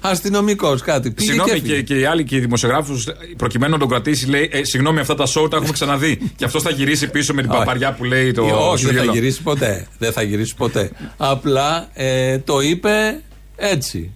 [0.01, 1.11] Αστυνομικός, κάτι.
[1.11, 1.75] Πήγε Συγγνώμη έφυγε.
[1.75, 3.07] και, και οι άλλοι και οι δημοσιογράφους,
[3.37, 6.17] προκειμένου να τον κρατήσει, λέει: ε, Συγγνώμη, αυτά τα show τα έχουμε ξαναδεί.
[6.37, 7.59] και αυτός θα γυρίσει πίσω με την Όχι.
[7.59, 9.11] παπαριά που λέει το Ε, Όχι, δεν θα Σουγελό.
[9.13, 9.87] γυρίσει ποτέ.
[9.97, 10.91] Δεν θα γυρίσει ποτέ.
[11.17, 13.21] Απλά ε, το είπε
[13.55, 14.11] έτσι.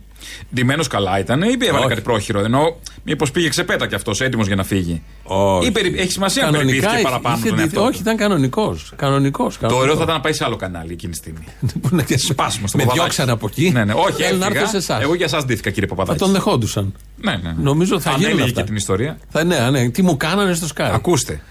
[0.56, 1.88] Ντυμένος καλά ήταν ή έβαλε Όχι.
[1.88, 2.40] κάτι πρόχειρο.
[2.40, 5.68] Ενώ μήπως πήγε ξεπέτα κι αυτός έτοιμος για να φύγει; Όχι.
[5.68, 7.82] Ή περι- έχει σημασία να περιποιήθηκε είχε- παραπάνω είχε τον ντυθεί- εαυτό.
[7.82, 8.94] του; Όχι, ήταν κανονικός.
[8.96, 11.46] Κανονικός, Το ωραίο θα ήταν να πάει σε άλλο κανάλι εκείνη τη στιγμή.
[12.30, 12.94] Σπάσιμο στο Με παπαδάκι.
[13.16, 13.70] διώξαν από εκεί.
[13.74, 14.60] Ναι, ναι, όχι, Θέλω να έφυγα.
[14.60, 15.02] έρθω σε εσάς.
[15.02, 16.20] Εγώ για εσάς ντύθηκα, κύριε Θα Παπαδάκη.
[16.24, 16.94] τον δεχόντουσαν.
[17.22, 17.56] Ναι, ναι.
[17.62, 18.60] Νομίζω θα Αν γίνουν έλεγε αυτά.
[18.62, 19.18] και την ιστορία.
[19.30, 19.90] Θα, ναι, ναι.
[19.90, 20.90] Τι μου κάνανε στο Sky.
[20.94, 21.42] Ακούστε.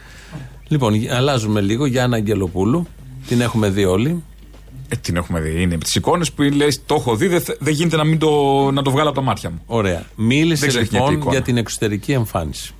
[0.69, 1.87] Λοιπόν, αλλάζουμε λίγο.
[1.87, 2.87] Γιάννα Αγγελοπούλου.
[3.29, 4.23] Την έχουμε δει όλοι.
[4.95, 5.63] Ε, την έχουμε δει.
[5.63, 8.19] Είναι από τις εικόνες που λε: Το έχω δει, δεν θε- δεν γίνεται να, μην
[8.19, 8.31] το,
[8.71, 9.63] να το βγάλω από τα μάτια μου.
[9.67, 10.03] Ωραία.
[10.17, 11.31] Μίλησε Δεν ξεχνιέται η λοιπόν εικόνα.
[11.33, 12.75] για την εξωτερική εμφάνιση.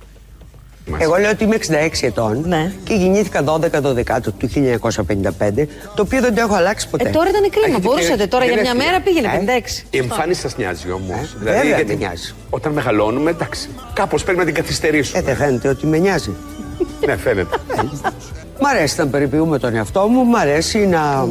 [0.97, 2.45] Εγώ λέω ότι είμαι 66 ετών
[2.83, 7.07] και γεννήθηκα 12 12 του 1955, το οποίο δεν το έχω αλλάξει ποτέ.
[7.09, 7.65] Ε, τώρα ήταν κρίμα.
[7.67, 8.91] Έχετε Μπορούσατε και- τώρα για και μια δεύτερη.
[8.91, 9.85] μέρα πήγαινε Ε, 56.
[9.89, 11.17] Η εμφάνιση σας νοιάζει όμως.
[11.33, 12.33] Ε, βέβαια με νοιάζει.
[12.49, 13.69] Όταν μεγαλώνουμε, εντάξει.
[13.93, 15.19] Κάπως πρέπει να την καθυστερήσουμε.
[15.19, 16.31] Ε, δεν φαίνεται ότι με νοιάζει.
[17.05, 17.57] ναι, φαίνεται.
[18.61, 21.27] Μ' αρέσει να περιποιούμε τον εαυτό μου, μ' αρέσει να.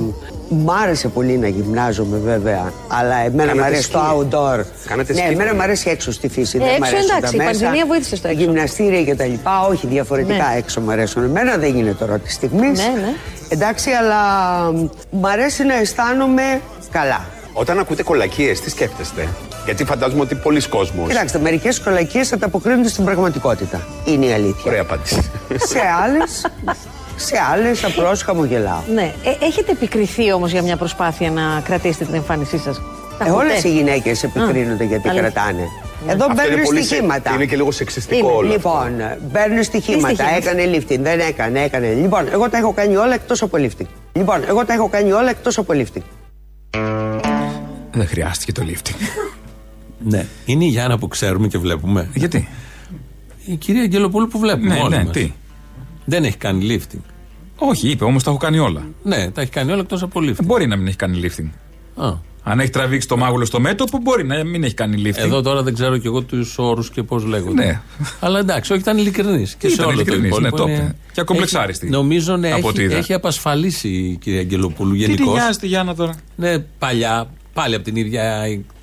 [0.48, 4.08] Μ' άρεσε πολύ να γυμνάζομαι βέβαια, αλλά εμένα Κάνατε μ' αρέσει το σκι.
[4.30, 4.64] outdoor.
[4.88, 5.32] Κάνατε ναι, σκι.
[5.32, 6.56] εμένα μ' αρέσει έξω στη φύση.
[6.56, 7.60] Ε, δεν μ' έξω αρέσουν εντάξει, τα η μέσα.
[7.60, 8.40] πανδημία βοήθησε στο έξω.
[8.40, 10.56] Γυμναστήρια και τα λοιπά, όχι διαφορετικά Ναι.
[10.56, 11.22] έξω μ' αρέσουν.
[11.24, 12.78] Εμένα δεν γίνεται τώρα τη στιγμής.
[12.78, 13.12] Ναι, ναι.
[13.48, 14.18] Εντάξει, αλλά
[15.10, 17.24] μ' αρέσει να αισθάνομαι καλά.
[17.52, 19.28] Όταν ακούτε κολακίες, τι σκέφτεστε;
[19.64, 21.08] Γιατί φαντάζομαι ότι πολλοί κόσμος.
[21.08, 23.80] Κοιτάξτε, μερικές κολακίες ανταποκρίνονται στην πραγματικότητα.
[24.04, 24.62] Είναι η αλήθεια.
[24.66, 25.30] Ωραία απάντηση.
[25.56, 26.46] σε άλλες.
[27.16, 28.80] Σε άλλες απλώ χαμογελάω.
[28.94, 29.12] Ναι.
[29.24, 32.80] Ε, έχετε επικριθεί όμως για μια προσπάθεια να κρατήσετε την εμφάνισή σας;
[33.26, 35.30] Ε, Όλες οι γυναίκες επικρίνονται γιατί αλήθεια.
[35.30, 35.68] κρατάνε.
[36.08, 37.34] Εδώ Αυτό είναι μπαίνουν πολύ σε- στοιχήματα.
[37.34, 38.54] Είναι και λίγο σεξιστικό Είναι, όλο.
[38.54, 38.70] αυτό.
[38.86, 40.14] λοιπόν, μπαίνουν στοιχήματα.
[40.14, 41.92] στοιχήματα; Έκανε lifting, δεν έκανε, έκανε.
[41.92, 43.86] Λοιπόν, εγώ τα έχω κάνει όλα εκτός από lifting.
[44.12, 46.02] Λοιπόν, εγώ τα έχω κάνει όλα εκτός από lifting.
[47.92, 48.94] Δεν χρειάστηκε το lifting.
[50.06, 50.26] Ναι.
[50.44, 52.08] Είναι η Γιάννα που ξέρουμε και βλέπουμε.
[52.14, 52.48] Γιατί;
[53.44, 55.12] Η κυρία Αγγελοπούλου που βλέπουμε Ναι, όλοι ναι, μας.
[55.12, 55.32] τι;
[56.04, 57.00] Δεν έχει κάνει lifting.
[57.56, 58.86] Όχι, είπε όμως τα έχω κάνει όλα.
[59.02, 60.44] Ναι, τα έχει κάνει όλα εκτός από lifting.
[60.44, 61.48] Μπορεί να μην έχει κάνει lifting.
[62.04, 62.12] Α.
[62.46, 65.16] Αν έχει τραβήξει το μάγουλο στο μέτωπο, μπορεί να μην έχει κάνει lifting.
[65.16, 67.64] Εδώ τώρα δεν ξέρω κι εγώ τους όρους και πώς λέγονται.
[67.64, 67.80] Ναι.
[68.20, 69.54] Αλλά εντάξει, όχι, ήταν ειλικρινής.
[69.54, 70.56] Και σε Ήταν όλο το ειλικρινής, υπόλοιπο.
[70.56, 70.94] ναι, το είναι- είπε.
[71.12, 71.86] Και ακομπλεξάριστη.
[71.86, 72.96] Έχει- Νομίζω ναι, Από ό,τι έχει, είδα.
[72.98, 75.34] έχει απασφαλίσει η κυρία Αγγελοπούλου Τι τη γενικώς.
[75.34, 78.42] νοιάζει τη Γιάννα τώρα; Ναι, παλιά Πάλι από, την ίδια,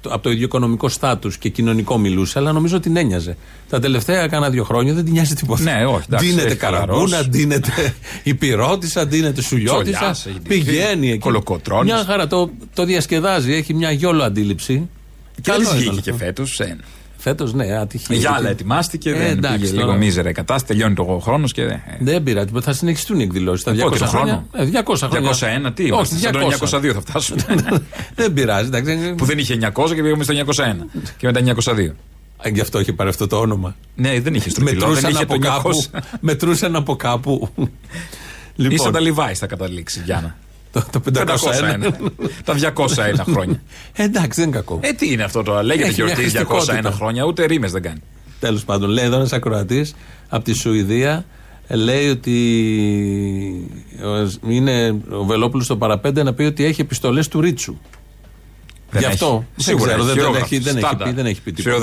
[0.10, 3.38] από το ίδιο οικονομικό στάτους και κοινωνικό μιλούσε, αλλά νομίζω ότι την ένοιαζε.
[3.70, 5.64] Τα τελευταία κάνα δύο χρόνια δεν την νοιάζει τίποτα.
[5.64, 7.30] Ναι, όχι, εντάξει, Ντύνεται έχει καραμπούνα, χαλαρώσει.
[7.30, 9.98] ντύνεται υπηρώτησα, ντύνεται σουλιώτησα.
[9.98, 11.20] Τσολιάς, έχει ντυθεί, Πηγαίνει εκεί.
[11.20, 11.94] κολοκοτρώνης.
[11.94, 14.90] Μια χαρά το, το διασκεδάζει, έχει μια γιόλο αντίληψη.
[15.42, 16.62] Και δεν της βγήκε και φέτος.
[17.24, 18.16] Φέτος, ναι, ατυχία.
[18.16, 19.86] Για άλλα ετοιμάστηκε, Ε, δεν εντάξει, πήγε τώρα.
[19.86, 21.62] λίγο μίζερα η κατάσταση, τελειώνει το χρόνος και.
[21.62, 23.64] ε, Δεν πειράζει, θα συνεχιστούν οι εκδηλώσεις.
[23.64, 24.46] Τα 200 Πότε το χρόνια.
[24.52, 25.32] χρόνο; Ε, 200 χρόνια.
[25.70, 26.90] 201, τι Όχι, είμαστε, σαν το 200.
[26.90, 27.42] 902 θα φτάσουμε.
[28.16, 29.14] δεν πειράζει, εντάξει.
[29.18, 30.76] Που δεν είχε 900 και πήγαμε στο 901
[31.18, 31.94] και μετά 902.
[32.46, 33.76] Α, Γι' αυτό είχε πάρει αυτό το όνομα.
[33.96, 35.70] Ναι, δεν είχε στροφιλό, δεν Μετρούσαν είχε από το κάπου.
[35.94, 36.00] 900.
[36.20, 37.50] Μετρούσαν από κάπου.
[38.56, 40.36] Λοιπόν, Ίσα τα Levi's θα καταλήξει, Γιάννα.
[40.72, 41.24] Το, το 501.
[41.24, 41.92] 501.
[42.44, 43.62] τα 201 χρόνια.
[43.94, 44.80] Ε, εντάξει, δεν είναι κακό.
[44.82, 46.92] Ε, τι είναι αυτό τώρα, λέγεται Έχει μια γιορτή 201 χρηστικότητα.
[46.92, 48.00] χρόνια, ούτε ρήμες δεν κάνει.
[48.40, 49.96] Τέλος πάντων, λέει εδώ ένας ακροατής
[50.30, 51.26] από τη Σουηδία.
[51.68, 52.36] ε, Λέει ότι
[54.04, 57.78] ο- είναι ο Βελόπουλος στο παραπέντε να πει ότι έχει επιστολές του Ρίτσου.
[58.90, 59.14] Δεν Γι' έχει.
[59.14, 59.46] αυτό.
[59.56, 61.08] Δεν Σίγουρα ξέρω, έχει, δεν, δεν, χειρόγραφος, έχει, δεν, έχει στάνταρ.
[61.08, 61.76] πει, δεν έχει πει τίποτα.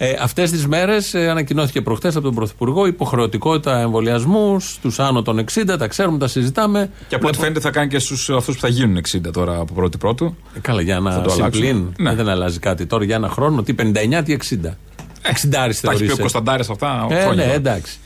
[0.00, 0.20] Σφυροδρεπανάτες.
[0.20, 5.76] Ε, Αυτές τις μέρες ανακοινώθηκε προχθέ από τον Πρωθυπουργό υποχρεωτικότητα εμβολιασμού στους άνω των 60.
[5.78, 6.90] Τα ξέρουμε, τα συζητάμε.
[7.08, 9.74] Και από ό,τι φαίνεται θα κάνει και στους αυτούς που θα γίνουν 60 τώρα από
[9.74, 10.36] πρώτη πρώτου.
[10.56, 11.52] Ε, καλά, για Θα ένα το αλλάξουν.
[11.62, 11.94] συμπλήν.
[11.98, 12.10] Ναι.
[12.10, 13.62] Ε, Δεν αλλάζει κάτι τώρα για ένα χρόνο.
[13.62, 14.76] Τι 59, τι 60.
[15.22, 16.20] 60 Τα έχει πει ο θεωρείσαι.
[16.20, 17.34] Κωνσταντάρης αυτά Ε, χρόνια.
[17.34, 17.54] ναι, τώρα.
[17.54, 17.98] εντάξει.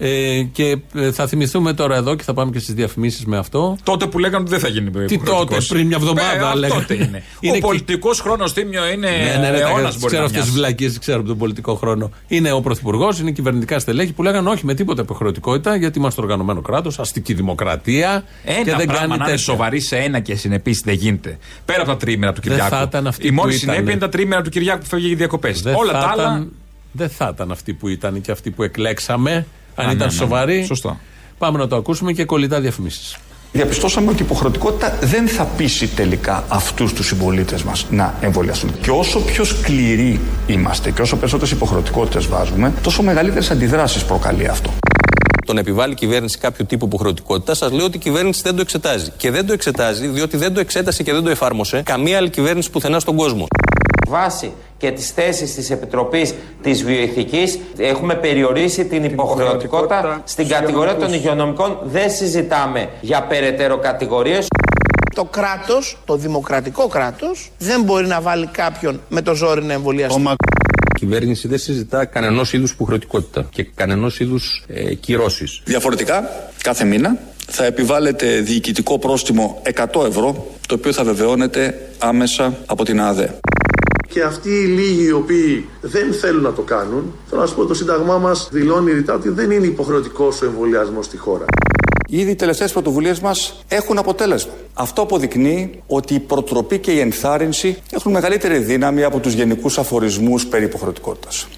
[0.00, 3.76] Ε, και ε, θα θυμηθούμε τώρα εδώ και θα πάμε και στις διαφημίσεις με αυτό.
[3.82, 5.66] Τότε που λέγανε ότι δεν θα γίνει Τι υποχρεωτικός.
[5.66, 6.80] τότε, πριν μια εβδομάδα Ε, λέγανε.
[6.80, 7.22] τότε είναι.
[7.40, 10.20] Είναι ο και- πολιτικός χρόνος τίμιο είναι Ναι, ναι, ναι, τα- αιώνας τις μπορεί ξέρω
[10.20, 10.50] να αυτές τις μοιάσει.
[10.50, 12.10] βλακίες, ξέρω από τον πολιτικό χρόνο.
[12.28, 16.60] Είναι ο Πρωθυπουργός, είναι κυβερνητικά στελέχη που λέγανε όχι με τίποτα υποχρεωτικότητα γιατί είμαστε οργανωμένο
[16.60, 18.24] κράτος, αστική δημοκρατία.
[18.44, 19.38] Ένα και δεν πράγμα κάνει να είναι τέτοια.
[19.38, 21.38] σοβαρή σε ένα και συνεπής δεν γίνεται.
[21.64, 22.74] Πέρα από τα τρίμηνα του Δεν Κυριάκου.
[22.76, 23.90] θα ήταν αυτοί Η μόνη που συνέπεια ήτανε.
[23.96, 25.62] είναι τα τρίμηνα του Κυριάκου που φεύγει για διακοπές.
[25.62, 26.22] Δεν Όλα θα τα άλλα.
[26.22, 26.52] ήταν-
[26.92, 29.46] Δεν θα ήταν αυτοί που ήταν και αυτοί που εκλέξαμε.
[29.80, 30.64] Αν Α, ήταν ναι, ναι, σοβαροί.
[30.64, 30.98] σωστό.
[31.38, 33.16] Πάμε να το ακούσουμε και κολλητά διαφημίσεις.
[33.52, 38.70] Διαπιστώσαμε ότι η υποχρεωτικότητα δεν θα πείσει τελικά αυτούς τους συμπολίτες μας να εμβολιαστούν.
[38.82, 44.70] Και όσο πιο σκληροί είμαστε και όσο περισσότερες υποχρεωτικότητες βάζουμε, τόσο μεγαλύτερες αντιδράσεις προκαλεί αυτό.
[45.46, 49.10] τον επιβάλλει η κυβέρνηση κάποιο τύπου υποχρεωτικότητα, σας λέω ότι η κυβέρνηση δεν το εξετάζει.
[49.16, 52.70] Και δεν το εξετάζει διότι δεν το εξέτασε και δεν το εφάρμοσε καμία άλλη κυβέρνηση
[52.70, 53.46] πουθενά στον κόσμο.
[54.08, 61.12] Βάσει και τις θέσεις της Επιτροπής της Βιοειθικής έχουμε περιορίσει την υποχρεωτικότητα στην κατηγορία των
[61.12, 61.78] υγειονομικών.
[61.82, 64.46] Δεν συζητάμε για περαιτέρω κατηγορίες.
[65.14, 70.20] Το κράτος, το δημοκρατικό κράτος, δεν μπορεί να βάλει κάποιον με το ζόρι να εμβολιαστεί.
[70.20, 75.62] Η κυβέρνηση δεν συζητά κανένα είδους υποχρεωτικότητα και κανένα είδους ε, κυρώσεις.
[75.64, 76.30] Διαφορετικά,
[76.62, 77.18] κάθε μήνα
[77.50, 79.62] θα επιβάλλεται διοικητικό πρόστιμο
[79.94, 83.38] 100 ευρώ, το οποίο θα βεβαιώνεται άμεσα από την ΑΔΕ.
[84.18, 87.66] Και αυτοί οι λίγοι οι οποίοι δεν θέλουν να το κάνουν, θέλω να σου πω
[87.66, 91.44] το Σύνταγμά μας δηλώνει ρητά ότι δεν είναι υποχρεωτικός ο εμβολιασμός στη χώρα.
[92.08, 94.52] Ήδη οι τελευταίες πρωτοβουλίες μας έχουν αποτέλεσμα.
[94.74, 100.46] Αυτό αποδεικνύει ότι η προτροπή και η ενθάρρυνση έχουν μεγαλύτερη δύναμη από τους γενικούς αφορισμούς
[100.46, 101.48] περί υποχρεωτικότητας.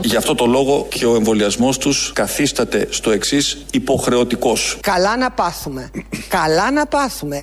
[0.00, 4.78] Γι' αυτό το λόγο και ο εμβολιασμός τους καθίσταται στο εξής υποχρεωτικός.
[4.82, 5.90] Καλά να πάθουμε.
[6.28, 7.42] Καλά να πάθουμε.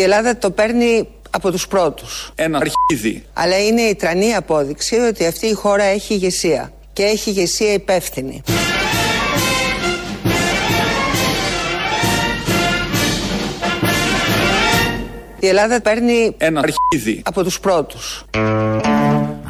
[0.00, 2.32] Η Ελλάδα το παίρνει από τους πρώτους.
[2.34, 3.24] Ένα αρχίδι.
[3.32, 6.72] Αλλά είναι η τρανή απόδειξη ότι αυτή η χώρα έχει ηγεσία.
[6.92, 8.42] Και έχει ηγεσία υπεύθυνη.
[15.40, 17.22] Η Ελλάδα παίρνει Ένα αρχίδι.
[17.24, 18.24] από τους πρώτους.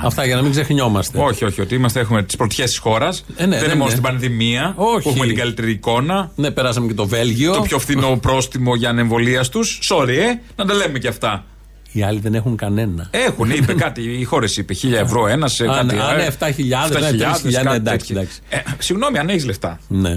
[0.03, 1.19] Αυτά για να μην ξεχνιόμαστε.
[1.19, 3.25] Όχι, όχι, ότι είμαστε, έχουμε τις πρωτιές της χώρας.
[3.37, 3.91] Ε, ναι, δεν δεν είναι μόνο είναι.
[3.91, 5.03] στην πανδημία Όχι.
[5.03, 6.31] που έχουμε την καλύτερη εικόνα.
[6.35, 7.53] Ναι, περάσαμε και το Βέλγιο.
[7.55, 9.81] Το πιο φθηνό πρόστιμο για ανεμβολίαστους.
[9.91, 11.45] Sorry, ε, να τα λέμε και αυτά.
[11.93, 13.09] Οι άλλοι δεν έχουν κανένα.
[13.11, 15.95] Έχουν, είπε κάτι, οι χώρες είπε 1000 ευρώ ένα σε Α, κάτι.
[15.95, 17.43] ναι, α, ε, ναι, 7.000, ναι, 3.000, κάτι εντάξει,
[17.83, 18.17] τέτοιο.
[18.17, 18.41] εντάξει.
[18.49, 19.81] Ε, συγγνώμη, αν έχεις λεφτά.
[19.89, 20.17] Ναι.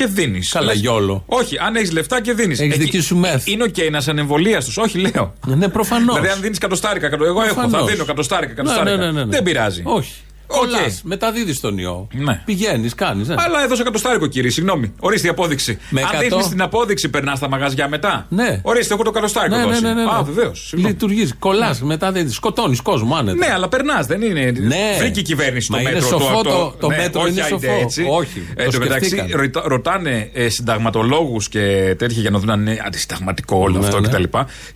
[0.00, 0.50] Και δίνεις.
[0.52, 1.22] Καλά, yolo.
[1.26, 2.60] Όχι, αν έχεις λεφτά και δίνεις.
[2.60, 3.46] Έχεις δική σου ΜΕΘ.
[3.46, 4.76] Είναι οκ να 'σαι ανεμβολίαστος.
[4.76, 5.34] Όχι, λέω.
[5.46, 6.14] Ναι, προφανώς.
[6.14, 7.90] Δηλαδή, αν δίνεις κατοστάρικα, κατο- εγώ έχω, θα Προφανώς.
[7.90, 8.96] δίνω κατοστάρικα, Ναι, κατοστάρικα.
[8.96, 9.30] ναι, ναι, ναι, ναι.
[9.30, 9.82] Δεν πειράζει.
[9.84, 10.12] Όχι.
[10.52, 10.58] Οκ.
[10.58, 12.08] Κολλά, μεταδίδεις τον ιό.
[12.12, 12.42] Ναι.
[12.44, 13.28] Πηγαίνεις, κάνεις.
[13.28, 13.34] Ναι.
[13.38, 14.92] Αλλά έδωσα κατοστάρικο, κύριε, συγγνώμη.
[15.00, 15.78] Ορίστε η απόδειξη.
[15.90, 16.18] Με Αν 100.
[16.20, 18.26] δείχνεις την απόδειξη, περνάς στα μαγαζιά μετά.
[18.28, 18.60] Ναι.
[18.62, 19.82] Ορίστε, έχω το κατοστάρικο Ναι, ναι, δώσει.
[19.82, 20.10] ναι, ναι, ναι.
[20.10, 20.72] Α, βεβαίως.
[20.76, 23.36] Λειτουργείς, κολλάς, μεταδίδεις, σκοτώνεις κόσμο άνετα.
[23.46, 24.52] Ναι, αλλά περνάς, δεν είναι.
[24.60, 24.96] Ναι.
[24.98, 26.08] Βρήκε η κυβέρνηση Μα το είναι μέτρο.
[26.08, 27.80] σοφό το, το- το ναι, μέτρο όχι είναι άιντε σοφό.
[27.80, 28.06] Έτσι.
[28.10, 29.40] Όχι, Ε, το Εν τω μεταξύ, σκεφτήκαν.
[29.40, 34.00] ρωτα- ρωτάνε ε, συνταγματολόγους και τέτοια για να δουν αν είναι αντισυνταγματικό όλο Ναι, αυτό
[34.00, 34.08] ναι.
[34.08, 34.22] κτλ.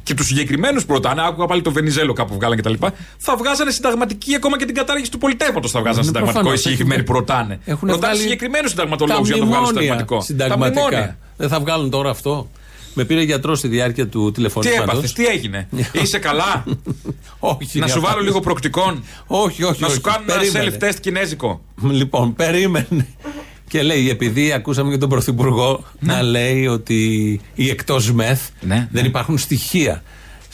[0.02, 2.72] Και τους συγκεκριμένους που ρωτάνε, άκουγα πάλι το Βενιζέλο κάπου βγάλαν κτλ.
[3.18, 6.60] Θα βγάζανε συνταγματική ακόμα και την κατάργηση του πολιτεύματο θα βγάζανε Ναι, συνταγματικό οι προφανώς.
[6.60, 7.58] συγκεκριμένοι που ρωτάνε.
[7.64, 10.16] Έχουν ρωτάνε βγάλει συγκεκριμένους τα συνταγματολόγους για να το βγάλουν μνημόνια συνταγματικό.
[10.18, 10.80] Τα συνταγματικά.
[10.82, 11.18] μνημόνια.
[11.36, 12.50] Δεν θα βγάλουν τώρα αυτό.
[12.96, 14.82] Με πήρε γιατρό στη διάρκεια του Τι τηλεφωνήματο.
[14.82, 15.68] έπαθες, τι έγινε;
[16.02, 16.64] Είσαι καλά;
[17.38, 18.10] Όχι, Να για σου αυτά.
[18.10, 19.80] βάλω λίγο προκτικών; Όχι, όχι.
[19.82, 20.14] Να σου όχι.
[20.16, 20.76] κάνω ένα Περίμενε.
[20.80, 21.60] self-test κινέζικο.
[22.00, 23.06] Λοιπόν, περίμενε.
[23.68, 27.00] Και λέει, επειδή ακούσαμε και τον Πρωθυπουργό να λέει ότι
[27.54, 28.40] οι εκτός μεθ
[28.90, 30.02] δεν υπάρχουν στοιχεία.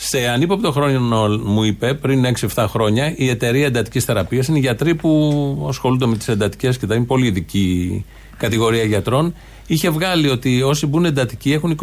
[0.03, 5.65] Σε ανύποπτο χρόνο μου είπε πριν 6-7 χρόνια η εταιρεία εντατικής θεραπείας είναι γιατροί που
[5.69, 8.05] ασχολούνται με τις εντατικές και τα είναι πολύ ειδική
[8.37, 9.33] κατηγορία γιατρών.
[9.67, 11.77] Είχε βγάλει ότι όσοι μπουν εντατικοί έχουν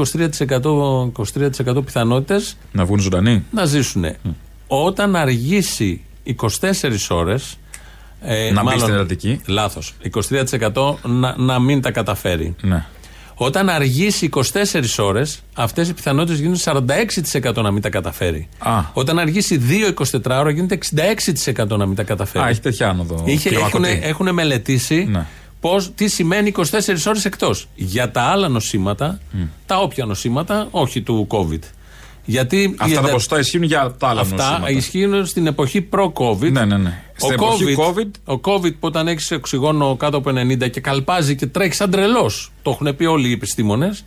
[0.46, 1.10] 23%,
[1.76, 3.44] 23% πιθανότητες Να βγουν ζωντανοί.
[3.50, 4.04] να ζήσουν.
[4.66, 7.56] Όταν αργήσει 24 ώρες.
[8.22, 9.40] Ε, Να μπει στην εντατική.
[9.46, 9.94] Λάθος.
[10.72, 12.54] 23% να, να μην τα καταφέρει.
[12.62, 12.86] Ναι.
[13.40, 14.42] Όταν αργήσει 24
[14.98, 18.48] ώρες, αυτές οι πιθανότητες γίνονται 46% να μην τα καταφέρει.
[18.58, 18.80] Α.
[18.92, 19.60] Όταν αργήσει
[19.94, 20.78] 2-24 ώρα, γίνεται
[21.54, 22.44] 66% να μην τα καταφέρει.
[22.44, 23.22] Α, έχει τέτοια άνοδο.
[23.26, 24.00] Είχε, έχουν, κλιμακωτή.
[24.08, 25.26] έχουν μελετήσει Ναι.
[25.60, 26.62] πώς, τι σημαίνει 24
[27.06, 27.68] ώρες εκτός.
[27.74, 29.20] Για τα άλλα νοσήματα,
[29.66, 31.62] τα όποια νοσήματα, όχι του COVID.
[32.30, 34.70] Γιατί η Αυτά τα εντα- ποσοστά ισχύουν για τα άλλα Αυτά νοσήματα.
[34.70, 36.50] ισχύουν στην εποχή προ-COVID.
[36.52, 37.02] Ναι, ναι, ναι.
[37.16, 41.34] Στην Ο εποχή COVID, ο COVID που όταν έχεις οξυγόνο κάτω από 90 και καλπάζει
[41.36, 44.04] και τρέχει σαν τρελός, το έχουν πει όλοι οι επιστήμονες.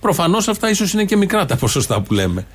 [0.00, 2.46] Προφανώς αυτά ίσως είναι και μικρά τα ποσοστά που λέμε.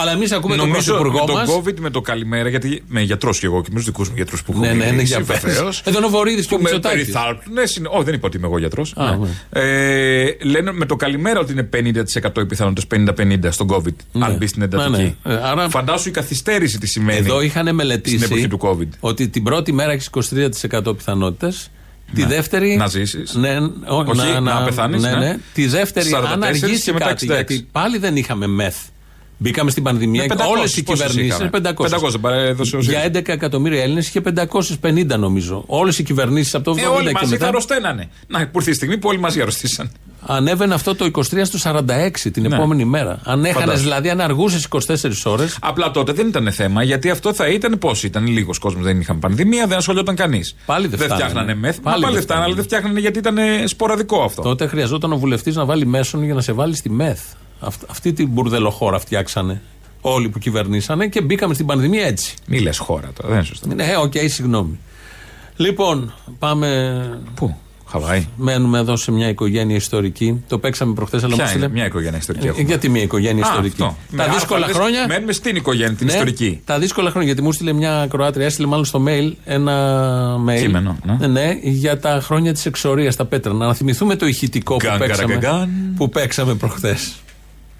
[0.00, 1.48] Αλλά εμείς ακούμε τον Νομίζω με πρωθυπουργό το μας.
[1.50, 4.42] COVID, με το καλημέρα, γιατί με γιατρός και εγώ και με τους δικούς μου γιατρούς
[4.42, 5.40] που Ναι, έχω ναι, ναι, μιλήσει, για πες.
[5.40, 7.04] βεβαίως, Εδώ είναι ο Βορύδης και ο που με Μητσοτάκης.
[7.10, 7.52] περιθάλπτουν.
[7.52, 8.92] Ναι, συνε- όχι, δεν είπα ότι είμαι εγώ γιατρός.
[8.96, 9.14] Α,
[9.60, 14.46] ε, λένε με το καλημέρα ότι είναι 50% οι πιθανότητες 50-50 στον COVID, αν μπει
[14.46, 14.90] στην εντατική.
[14.90, 15.34] Ναι, ναι.
[15.34, 17.18] Ε, άρα- Φαντάσου η καθυστέρηση τι σημαίνει.
[17.18, 18.88] Εδώ είχαν μελετήσει Στην εποχή του COVID.
[19.00, 21.70] ότι την πρώτη μέρα έχεις 23% πιθανότητες.
[22.14, 22.76] Τη δεύτερη.
[22.76, 23.34] Να ζήσεις.
[23.34, 23.56] Ναι,
[23.86, 25.16] ό- Όχι, να πεθάνεις, Ναι, ναι.
[25.16, 25.36] ναι.
[25.54, 27.26] Τη δεύτερη, 44 αν αργήσει και μετά κάτι.
[27.26, 27.34] 66.
[27.34, 28.76] Γιατί πάλι δεν είχαμε μεθ.
[29.38, 31.36] Μπήκαμε στην πανδημία Με και 500, όλες οι πόσες κυβερνήσει.
[31.36, 31.88] είχαμε; 500.
[31.88, 33.20] 500 παρέδωσε ο Για ΣΥΡΙΖΑ.
[33.20, 35.64] 11 εκατομμύρια Έλληνες είχε 550 νομίζω.
[35.66, 37.46] Όλες οι κυβερνήσεις από το 80 Ε, όλοι και μαζί θα μετά.
[37.48, 38.08] αρρωσταίνανε.
[38.26, 39.90] Να, που ήρθε η στιγμή που όλοι μαζί αρρωστήσαν.
[40.28, 42.56] Ανέβαινε αυτό το 23 στο 46 την Ναι.
[42.56, 43.20] επόμενη μέρα.
[43.24, 43.82] Αν έχανε Φαντάσου.
[43.82, 45.44] δηλαδή, αν αργούσες 24 ώρε.
[45.60, 48.26] Απλά τότε δεν ήταν θέμα, γιατί αυτό θα ήταν πώς; Ήταν.
[48.26, 50.56] Λίγος κόσμος δεν είχαν πανδημία, δεν ασχολιόταν κανείς.
[50.66, 51.20] Πάλι δεν φτάνανε.
[51.22, 51.74] φτιάχνανε μεθ.
[51.80, 54.42] Πάλι Πάλι, πάλι δεν δεν φτάνανε, αλλά δεν φτιάχνανε γιατί ήταν ε, σποραδικό αυτό.
[54.42, 57.18] Τότε χρειαζόταν ο βουλευτής να βάλει μέσον για να σε βάλει στη ΜΕΘ.
[57.60, 59.62] Αυτ- αυτή την μπουρδελοχώρα φτιάξανε
[60.00, 62.34] όλοι που κυβερνήσανε και μπήκαμε στην πανδημία έτσι.
[62.46, 63.74] Μη λες χώρα τώρα, δεν είναι σωστό.
[63.74, 64.78] Ναι, οκ, συγγνώμη.
[65.56, 67.20] Λοιπόν, πάμε.
[67.34, 67.56] Πού,
[67.88, 68.26] Χαβάη.
[68.36, 70.44] Μένουμε εδώ σε μια οικογένεια ιστορική.
[70.48, 73.02] Το παίξαμε προχθές, αλλά Ποια μου είναι, στείλε- μια οικογένεια ιστορική Ε, έχουμε; Γιατί μια
[73.02, 73.96] οικογένεια Α, ιστορική; αυτό.
[74.16, 75.06] Τα Με δύσκολα αλφαβητές χρόνια.
[75.08, 76.60] Μένουμε στην οικογένεια, την Ναι, ιστορική.
[76.64, 80.58] Τα δύσκολα χρόνια, γιατί μου στείλε μια Κροάτρια, έστειλε μάλλον στο mail ένα mail.
[80.60, 80.96] Κείμενο,
[81.28, 81.58] ναι.
[81.62, 83.52] για τα χρόνια της εξορίας στα πέτρα.
[83.52, 85.70] Να θυμηθούμε το ηχητικό που Γκαν, παίξαμε, καραγκαγκάν.
[85.96, 87.14] που παίξαμε προχθές.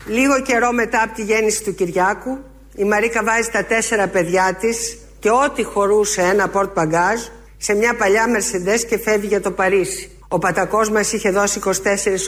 [0.07, 2.39] Λίγο καιρό μετά από τη γέννηση του Κυριάκου,
[2.75, 7.21] η Μαρίκα βάζει τα τέσσερα παιδιά της και ό,τι χωρούσε ένα πορτ μπαγκάζ
[7.57, 10.11] σε μια παλιά Μερσεντές και φεύγει για το Παρίσι.
[10.29, 11.73] Ο πατακός μας είχε δώσει 24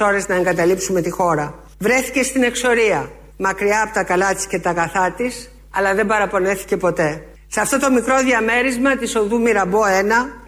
[0.06, 1.54] ώρες να εγκαταλείψουμε τη χώρα.
[1.78, 6.76] Βρέθηκε στην εξορία, μακριά από τα καλά της και τα αγαθά της, αλλά δεν παραπονέθηκε
[6.76, 7.22] ποτέ.
[7.46, 9.84] Σε αυτό το μικρό διαμέρισμα της οδού Μυραμπό 1,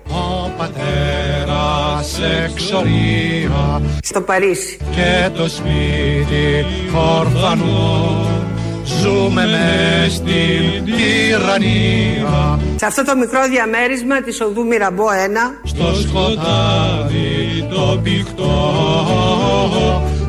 [0.05, 1.40] Ο πατέρας
[2.45, 4.79] εξορία στο Παρίσι.
[4.91, 6.67] και το σπίτι
[7.19, 8.27] ορφανό
[8.85, 15.11] ζούμε μες στην τυραννία Σε αυτό το μικρό διαμέρισμα της οδού Μυραμπό 1,
[15.65, 18.55] στο σκοτάδι το πηχτό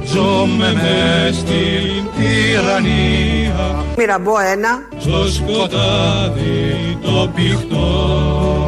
[0.06, 8.61] ζούμε μες στην τυραννία Μυραμπό 1, στο σκοτάδι το πηχτό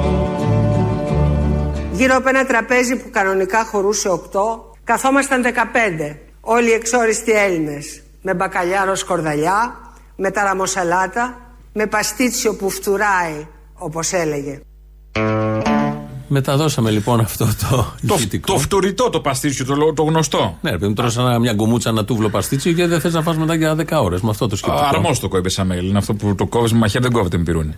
[1.93, 4.39] Γύρω από ένα τραπέζι που κανονικά χωρούσε 8,
[4.83, 6.15] καθόμασταν 15.
[6.41, 8.01] Όλοι οι εξόριστοι Έλληνες.
[8.21, 9.75] Με μπακαλιάρο σκορδαλιά,
[10.15, 11.39] με ταραμοσαλάτα,
[11.73, 14.59] με παστίτσιο που φτουράει, όπως έλεγε.
[16.27, 18.53] Μεταδώσαμε λοιπόν αυτό το Το, ηχητικό.
[18.53, 20.57] το φτουρητό το παστίτσιο, το, το γνωστό.
[20.61, 23.21] Ναι, ρε παιδί μου, τρώσα ένα- μια γκουμούτσα, ένα τούβλο παστίτσιο και δεν θες να
[23.21, 24.85] φας μετά για 10 ώρες με αυτό το σκεπτικό.
[24.85, 25.83] Αρμόστοκο είπες σαν mail.
[25.83, 27.75] Είναι αυτό που το κόβεις με μαχαίρι, δεν κόβεται με πυρούνι.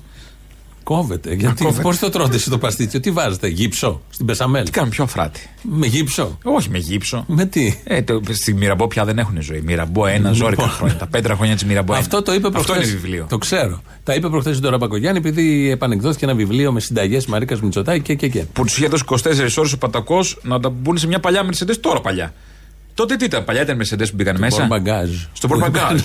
[0.86, 1.34] Κόβεται.
[1.34, 1.82] Γιατί κόβεται.
[1.82, 4.66] πώς το τρώτε εσύ το παστίτσιο, τι βάζετε, γύψο στην πεσαμέλ.
[4.66, 5.50] Τι κάνουμε πιο αφράτη.
[5.62, 6.38] Με γύψο.
[6.44, 7.26] Όχι με γύψο.
[7.28, 9.62] Με τι; Ε, το, στη Μυραμπό πια δεν έχουν ζωή.
[9.62, 10.96] Μυραμπό ένα ζώρικα χρόνια.
[10.96, 12.02] Τα πέτρα χρόνια της Μυραμπό ένα.
[12.02, 12.18] Λοιπόν.
[12.20, 12.76] Αυτό το είπε προχθές.
[12.76, 13.26] Αυτό είναι βιβλίο.
[13.30, 13.82] Το ξέρω.
[14.04, 18.16] Τα είπε προχθές η Ντόρα Μπακογιάννη επειδή επανεκδόθηκε ένα βιβλίο με συνταγές Μαρίκας Μητσοτάκη και
[18.16, 18.44] και και.
[18.54, 19.18] Που τους είχε δώσει 24
[19.58, 22.34] ώρες ο Πατακός να τα μπουν σε μια παλιά Mercedes τώρα παλιά.
[22.96, 25.10] Τότε τι ήταν, παλιά ήταν Mercedes που μπήκαν μέσα; πορμπαγκάζ.
[25.34, 26.02] Στο πορμπαγκάζ.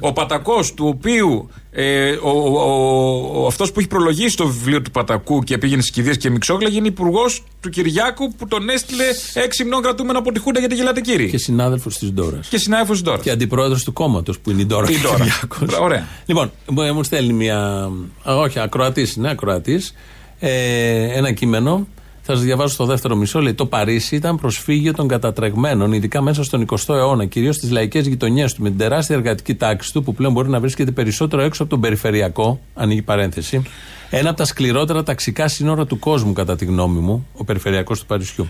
[0.00, 4.90] ο Πατακός, του οποίου ε, ο, ο, ο, αυτός που έχει προλογίσει το βιβλίο του
[4.90, 9.64] Πατακού και πήγαινε στις κηδείες και μιξόγλα, είναι υπουργός του Κυριάκου που τον έστειλε έξι
[9.64, 11.28] μηνών κρατούμενο από τη Χούντα για τη γελατικήρη.
[11.28, 12.48] Και συνάδελφος της Ντόρας.
[12.48, 13.22] Και συνάδελφος της Ντόρας.
[13.22, 14.90] Και αντιπρόεδρος του κόμματος που είναι η Ντόρα.
[14.90, 15.16] Η Ντόρα.
[15.16, 15.78] Κυριάκος.
[15.80, 16.06] Ωραία.
[16.26, 17.58] Λοιπόν, μου μου στέλνει μια.
[18.22, 19.94] α, Όχι, ακροατής είναι, ακροατής.
[20.38, 21.86] Ε, ένα κείμενο.
[22.30, 23.40] Θα σας διαβάσω στο δεύτερο μισό.
[23.40, 28.06] Λέει: Το Παρίσι ήταν προσφύγιο των κατατρεγμένων, ειδικά μέσα στον 20ο αιώνα, κυρίως στις λαϊκές
[28.06, 31.62] γειτονιές του, με την τεράστια εργατική τάξη του, που πλέον μπορεί να βρίσκεται περισσότερο έξω
[31.62, 33.62] από τον περιφερειακό, ανοίγει παρένθεση,
[34.10, 38.06] ένα από τα σκληρότερα ταξικά σύνορα του κόσμου, κατά τη γνώμη μου, ο περιφερειακός του
[38.06, 38.48] Παρισιού.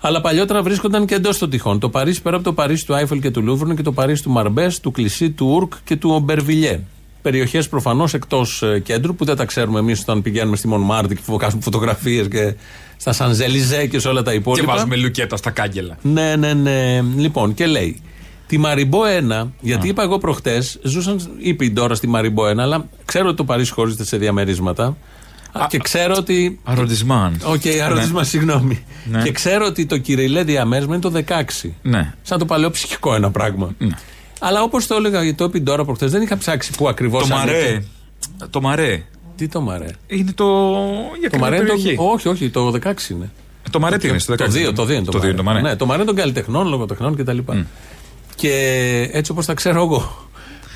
[0.00, 1.78] Αλλά παλιότερα βρίσκονταν και εντός των τειχών.
[1.78, 4.30] Το Παρίσι πέρα από το Παρίσι του Άιφελ και του Λούβρου και το Παρίσι του
[4.30, 6.80] Μπαρμπές, του Κλισί, του Ούρκ και του Ομπερβιλιέ.
[7.22, 11.62] Περιοχές προφανώς εκτός κέντρου που δεν τα ξέρουμε εμείς όταν πηγαίνουμε στη Μονμάρτρη και βγάζουμε
[11.62, 12.54] φωτογραφίες και
[12.96, 14.72] στα Σανζελιζέ και σε όλα τα Και υπόλοιπα.
[14.72, 15.96] βάζουμε λουκέτα στα κάγκελα.
[16.02, 17.00] Ναι, ναι, ναι.
[17.16, 18.00] Λοιπόν, και λέει.
[18.46, 19.00] Τη Μαριμπό
[19.42, 23.36] 1, γιατί είπα εγώ προχτές, ζούσαν, είπε η Ντόρα στη Μαριμπό 1, αλλά ξέρω ότι
[23.36, 24.96] το Παρίσι χωρίζεται σε διαμερίσματα.
[25.68, 26.60] και ξέρω ότι.
[26.64, 27.40] Arrondissement.
[27.44, 28.84] OK, arrondissement, συγγνώμη.
[29.04, 29.22] Ναι.
[29.22, 31.22] Και ξέρω ότι το κυριλέ διαμέρισμα είναι το
[31.64, 31.70] 16.
[31.82, 32.14] Ναι.
[32.22, 33.74] Σαν το Παλαιό Ψυχικό ένα πράγμα.
[34.38, 37.28] Αλλά όπως το έλεγα, γιατί το είπε η Ντόρα προχτές, δεν είχα ψάξει που ακριβώς.
[37.28, 37.82] Το μαρέ.
[38.50, 39.04] Το μαρέ.
[39.36, 40.44] Τι το μαρέ; Είναι το.
[41.20, 41.96] Για Το μαρέ είναι περιοχή.
[41.96, 42.02] το.
[42.04, 43.30] Όχι, όχι, το 16 είναι.
[43.70, 44.36] Το μαρέ τι είναι, στο 16.
[44.36, 45.60] Το 2, το 2 είναι το, Το δύο είναι το μαρέ.
[45.60, 47.38] Ναι, το μαρέ των καλλιτεχνών, λογοτεχνών κτλ.
[48.34, 48.52] Και
[49.12, 50.27] έτσι όπως τα ξέρω εγώ.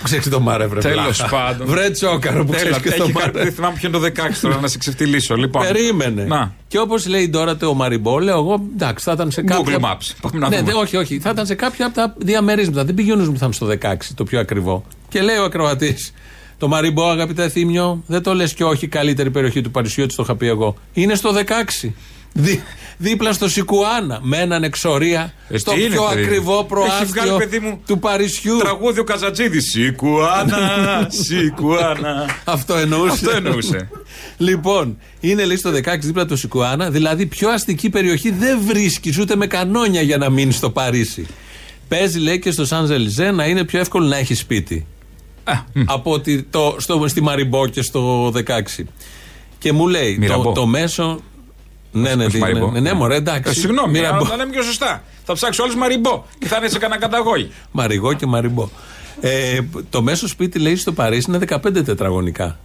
[0.02, 1.36] Που ξέρεις το μαρέ, βρε Τέλος βλάχα.
[1.36, 1.66] πάντων.
[1.66, 3.42] Βρε τσόκαρο που ξέρεις Τέλος, και το έχει κάτι, μαρέ.
[3.44, 5.34] Δεν θυμάμαι ποιο είναι το 16 τώρα να σε ξεφτυλίσω.
[5.36, 5.62] Λοιπόν.
[5.66, 6.24] Περίμενε.
[6.24, 6.54] Να.
[6.68, 9.76] Και όπως λέει τώρα το Μαριμπό, λέω εγώ εντάξει, θα ήταν σε κάποια.
[9.78, 10.10] Google Maps.
[10.20, 10.70] Πάμε να ναι, δούμε.
[10.72, 11.18] δε- όχι, όχι.
[11.20, 12.84] Θα ήταν σε κάποια από τα διαμερίσματα.
[12.84, 14.84] Δεν πήγε ο νους μου θα είναι στο 16, το πιο ακριβό.
[15.08, 16.12] Και λέει ο ακροατής,
[16.58, 20.22] το Μαριμπό, αγαπητέ Θήμιο, δεν το λες και όχι καλύτερη περιοχή του Παρισιού, έτσι το
[20.22, 20.74] είχα πει εγώ.
[20.92, 21.92] Είναι στο 16.
[22.34, 22.62] Δι,
[22.96, 26.22] δίπλα στο Σικουάνα, με έναν εξορία, Ε, στο τι είναι, πιο παιδί.
[26.22, 28.56] ακριβό Έχει βγάλει, προάστιο παιδί μου, του Παρισιού.
[28.58, 29.70] Τραγούδι ο Καζατζίδης.
[29.70, 32.36] Σικουάνα, Σικουάνα.
[32.44, 33.12] Αυτό εννοούσε.
[33.12, 33.88] Αυτό εννοούσε.
[34.48, 39.36] λοιπόν, είναι λέει στο 16 δίπλα το Σικουάνα, δηλαδή πιο αστική περιοχή δεν βρίσκεις ούτε
[39.36, 41.26] με κανόνια για να μείνεις στο Παρίσι.
[41.88, 44.86] Παίζει λέει και στο Σαν Ζελιζέ να είναι πιο εύκολο να έχεις σπίτι.
[45.86, 48.32] από ότι το, στο, στη Μαριμπό και στο 16.
[49.58, 50.52] Και μου λέει το, Μυραμπό.
[50.52, 51.20] το μέσο.
[51.92, 52.70] Ναι, ναι, όχι ναι, Μαριμπό.
[52.70, 53.50] ναι, ναι, μωρέ, εντάξει.
[53.50, 54.16] Ε, Συγγνώμη, Μυραμπό.
[54.16, 55.02] αλλά θα λέμε πιο σωστά.
[55.24, 57.50] Θα ψάξω όλου Μαριμπό και θα είναι σε κανένα καταγόγη.
[57.72, 58.68] Μαριγό και Μαριμπό.
[59.20, 59.58] Ε,
[59.90, 62.58] το μέσο σπίτι λέει στο Παρίσι είναι 15 τετραγωνικά.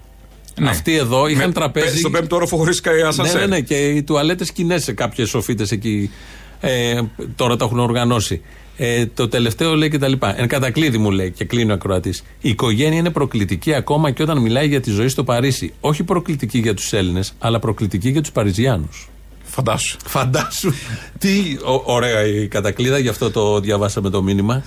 [0.60, 0.70] Ναι.
[0.70, 1.98] Αυτοί εδώ είχαν Με- τραπέζι.
[1.98, 3.40] στον πέμπτο όροφο χωρίς κα- Ναι, ασανσέρ.
[3.40, 6.12] ναι, ναι, και οι τουαλέτες κοινέ σε κάποιες σοφίτες εκεί.
[6.60, 7.02] Ε,
[7.36, 8.42] τώρα τα έχουν οργανώσει.
[8.78, 10.40] Ε, το τελευταίο λέει και τα λοιπά.
[10.40, 12.24] Εν κατακλείδη μου λέει και κλείνει ο ακροατής.
[12.42, 15.74] Η οικογένεια είναι προκλητική ακόμα και όταν μιλάει για τη ζωή στο Παρίσι.
[15.80, 19.10] Όχι προκλητική για τους Έλληνες, αλλά προκλητική για τους Παριζιάνους.
[19.58, 19.98] Φαντάσου.
[20.06, 20.72] Φαντάσου.
[21.20, 24.64] Τι ω- ωραία η κατακλείδα, γι' αυτό το διαβάσαμε το μήνυμα.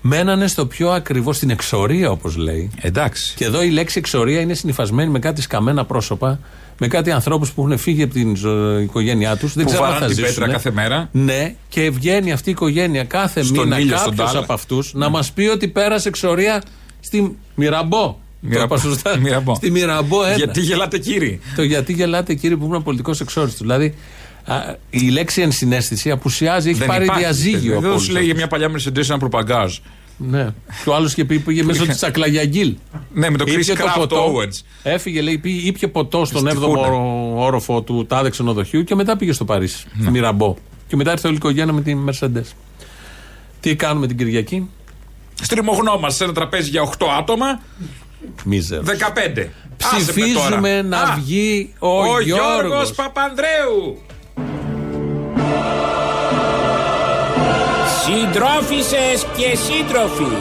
[0.00, 2.70] Μένανε στο πιο ακριβώς, στην εξορία όπως λέει.
[2.80, 3.34] Εντάξει.
[3.36, 6.40] Και εδώ η λέξη εξορία είναι συνυφασμένη με κάτι σκαμμένα πρόσωπα,
[6.78, 9.54] με κάτι ανθρώπους που έχουν φύγει από την ζω- οικογένειά τους.
[9.54, 10.40] Δεν Που ξέρω αν βαράνε θα την ζήσουν.
[10.42, 11.08] πέτρα κάθε μέρα.
[11.12, 14.42] Ναι, και βγαίνει αυτή η οικογένεια κάθε Στον μήνα ήλιο, στον κάποιος τάλα.
[14.44, 16.62] από αυτούς να μας πει ότι πέρασε εξορία
[17.00, 18.04] στη Μυραμπό.
[18.40, 18.64] Το Μυραμπό.
[18.74, 19.18] είπα σωστά.
[19.18, 19.54] Μυραμπό.
[19.54, 20.36] Στη Μυραμπό ένα.
[20.36, 21.40] Γιατί γελάτε κύριοι.
[21.56, 23.58] Το γιατί γελάτε κύριε που ήμουν πολιτικός εξόριστο.
[23.64, 23.94] Δηλαδή
[24.46, 27.22] α, η λέξη ενσυναίσθηση απουσιάζει, έχει Δεν πάρει υπάρχει.
[27.22, 27.60] διαζύγιο.
[27.60, 28.48] Δεν από σου όλους λέει για αυτούς.
[28.58, 29.76] μια παλιά Mercedes ένα προπαγκάζ.
[30.18, 30.44] Ναι.
[30.84, 32.74] Και ο άλλος είχε πει πήγε μέσω της Τσακλαγιαγκίλ.
[33.14, 34.60] Ναι, με το Ήπια Chris Craft Owens.
[34.82, 36.80] Έφυγε, λέει, πει, ήπια ποτό στον Στη 7ο Χούνα.
[36.80, 39.84] όρο- όροφο του τάδε ξενοδοχείου και μετά πήγε στο Παρίσι.
[39.94, 40.02] Ναι.
[40.02, 40.54] Στη Μυραμπό.
[40.86, 42.52] Και μετά ήρθε όλη η οικογένεια με τη Mercedes.
[43.60, 44.68] Τι κάνουμε την Κυριακή;
[45.42, 47.60] Στριμωγνόμαστε σε ένα τραπέζι για 8 άτομα.
[48.44, 48.86] Μίζερος.
[48.86, 49.50] 15.
[49.82, 50.82] Άσε με Ψηφίζουμε τώρα.
[50.82, 52.24] να Α, βγει ο, Ο Γιώργος.
[52.24, 54.02] Γιώργος Παπανδρέου.
[58.08, 60.36] Συντρόφισσες και σύντροφοι,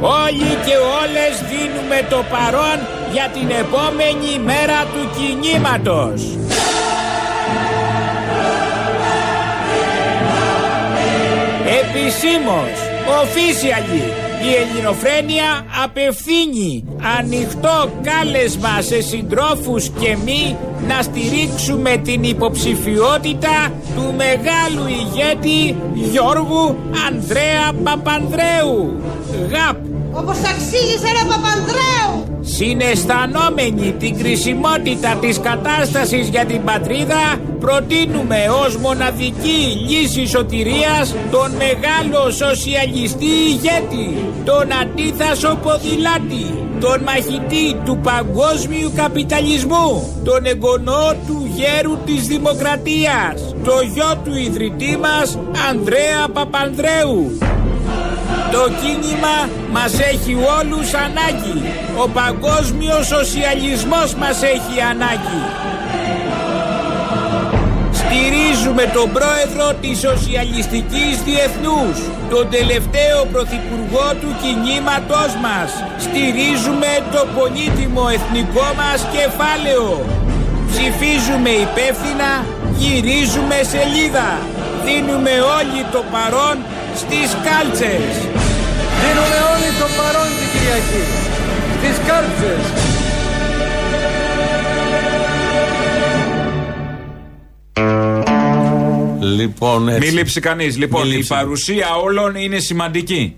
[0.00, 2.78] όλοι και όλες δίνουμε το παρόν
[3.12, 6.22] για την επόμενη μέρα του κινήματος.
[11.80, 12.76] Επισήμως,
[13.20, 16.84] officially, η Ελληνοφρένεια απευθύνει
[17.18, 26.76] ανοιχτό κάλεσμα σε συντρόφους και μη να στηρίξουμε την υποψηφιότητα του μεγάλου ηγέτη Γιώργου
[27.08, 29.00] Ανδρέα Παπανδρέου.
[29.50, 29.76] ΓΑΠ.
[30.12, 32.01] Όπως αξίζει ρε Παπανδρέου!
[32.44, 42.30] Συναισθανόμενοι την κρισιμότητα της κατάστασης για την πατρίδα, προτείνουμε ως μοναδική λύση σωτηρίας τον μεγάλο
[42.30, 46.46] σοσιαλιστή ηγέτη, τον αντίθασο ποδηλάτη,
[46.80, 54.96] τον μαχητή του παγκόσμιου καπιταλισμού, τον εγγονό του γέρου της δημοκρατίας, το γιο του ιδρυτή
[54.96, 55.38] μας
[55.70, 57.51] Ανδρέα Παπανδρέου.
[58.52, 59.36] Το κίνημα
[59.72, 61.58] μας έχει όλους ανάγκη.
[62.02, 65.42] Ο παγκόσμιος σοσιαλισμός μας έχει ανάγκη.
[68.00, 71.96] Στηρίζουμε τον πρόεδρο της Σοσιαλιστικής Διεθνούς,
[72.30, 75.70] τον τελευταίο πρωθυπουργό του κινήματός μας.
[76.06, 79.86] Στηρίζουμε το πολύτιμο εθνικό μας κεφάλαιο.
[80.70, 82.30] Ψηφίζουμε υπεύθυνα,
[82.80, 84.30] γυρίζουμε σελίδα.
[84.84, 86.56] Δίνουμε όλοι το παρόν
[87.00, 88.12] στις κάλτσες.
[89.02, 91.02] Δίνουμε όλοι το παρόν την Κυριακή.
[91.82, 92.64] Τις κάλτσες.
[99.20, 100.06] Λοιπόν, έτσι.
[100.08, 100.76] Μην λείψει κανείς.
[100.78, 101.28] Λοιπόν, Μην η λείψει.
[101.28, 103.36] παρουσία όλων είναι σημαντική.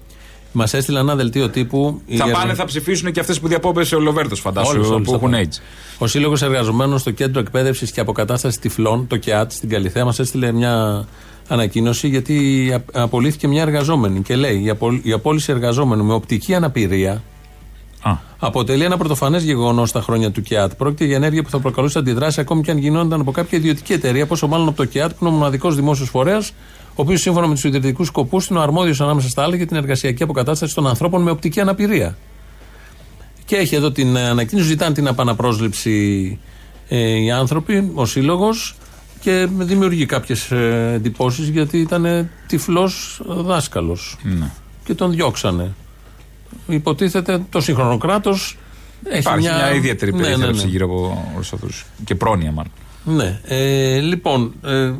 [0.53, 2.01] Μας έστειλε ένα δελτίο τύπου.
[2.07, 5.05] η Θα Ερ- πάνε, θα ψηφίσουν και αυτές που διαπόπεσε ο Λοβέρτος, φαντάσου, Όλους, όλους
[5.05, 5.49] που θα έχουν πάνε.
[5.53, 5.63] AIDS.
[5.99, 10.53] Ο Σύλλογος Εργαζομένων στο Κέντρο Εκπαίδευσης και Αποκατάστασης Τυφλών, το ΚΕΑΤ, στην Καλιθέα, μας έστειλε
[10.53, 11.05] μια
[11.49, 14.23] ανακοίνωση γιατί α- απολύθηκε μια εργαζόμενη.
[14.23, 17.23] Και λέει: Η, απο, η απόλυση εργαζόμενου με οπτική αναπηρία
[18.39, 20.75] αποτελεί ένα πρωτοφανές γεγονός στα χρόνια του ΚΕΑΤ.
[20.75, 24.27] Πρόκειται για ενέργεια που θα προκαλούσε αντιδράσεις ακόμη και αν γινόταν από κάποια ιδιωτική εταιρεία,
[24.27, 26.51] πόσο μάλλον από το ΚΕΑΤ, που είναι ο μοναδικός δημόσιος φορέας,
[26.89, 29.77] ο οποίος σύμφωνα με τους ιδρυτικούς σκοπούς είναι ο αρμόδιος ανάμεσα στα άλλα για την
[29.77, 32.17] εργασιακή αποκατάσταση των ανθρώπων με οπτική αναπηρία.
[33.45, 36.39] Και έχει εδώ την ανακοίνωση, ζητάνε την επαναπρόσληψη
[36.89, 38.77] ε, οι άνθρωποι, ο σύλλογος,
[39.25, 40.51] και δημιουργεί κάποιες
[40.95, 44.17] εντυπώσεις γιατί ήταν τυφλός δάσκαλος.
[44.23, 44.51] Ναι.
[44.85, 45.75] Και τον διώξανε.
[46.67, 48.57] Υποτίθεται το σύγχρονο κράτος
[49.05, 50.71] έχει Υπάρχει μια, μια, ιδιαίτερη Ναι, ναι, περίθαλψη ναι.
[50.71, 51.87] γύρω από όλους αυτούς.
[52.05, 52.73] Και πρόνοια, μάλλον.
[53.05, 53.41] Ναι.
[53.45, 54.93] Ε, λοιπόν, ε,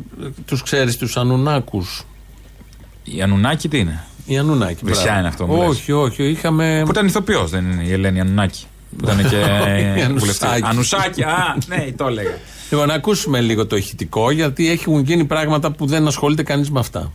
[0.45, 2.05] τους ξέρεις τους Ανουνάκους;
[3.03, 4.85] Η Ανουνάκη τι είναι; Η Ανουνάκη.
[4.85, 5.19] Βρυσιά μπράβο.
[5.19, 5.67] είναι αυτό, μου λες.
[5.67, 6.23] Όχι, όχι.
[6.23, 6.81] Είχαμε.
[6.85, 8.65] Που ήταν ηθοποιός, δεν είναι η Ελένη Ανουνάκη.
[8.97, 9.37] Που ήταν και
[10.09, 10.45] Η βουλευτή.
[10.45, 10.63] Ανουσάκη.
[10.63, 12.37] Ανουσάκη, α, ναι, το έλεγα.
[12.69, 16.79] Λοιπόν, να ακούσουμε λίγο το ηχητικό, γιατί έχουν γίνει πράγματα που δεν ασχολείται κανείς με
[16.79, 17.11] αυτά.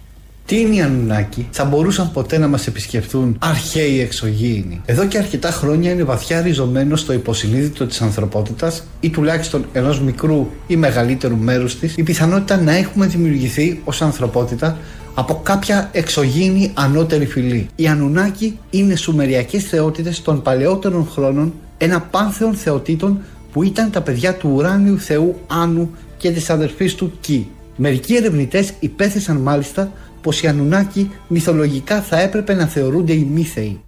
[0.47, 5.51] Τι είναι οι Ανουνάκοι, θα μπορούσαν ποτέ να μας επισκεφτούν αρχαίοι εξωγήινοι; Εδώ και αρκετά
[5.51, 11.79] χρόνια είναι βαθιά ριζωμένο στο υποσυνείδητο της ανθρωπότητας ή τουλάχιστον ενός μικρού ή μεγαλύτερου μέρους
[11.79, 14.79] της η πιθανότητα να έχουμε δημιουργηθεί ως ανθρωπότητα
[15.15, 17.69] από κάποια εξωγήινη ανώτερη φυλή.
[17.77, 23.21] Οι Ανουνάκοι είναι σουμεριακές θεότητες των παλαιότερων χρόνων, ένα πάνθεον θεοτήτων
[23.53, 27.49] που ήταν τα παιδιά του ουράνιου θεού Άνου και της αδερφής του Κι.
[27.77, 29.93] Μερικοί ερευνητές υπέθεσαν μάλιστα
[30.23, 33.81] πως οι Ανουνάκοι μυθολογικά θα έπρεπε να θεωρούνται οι μύθεοι.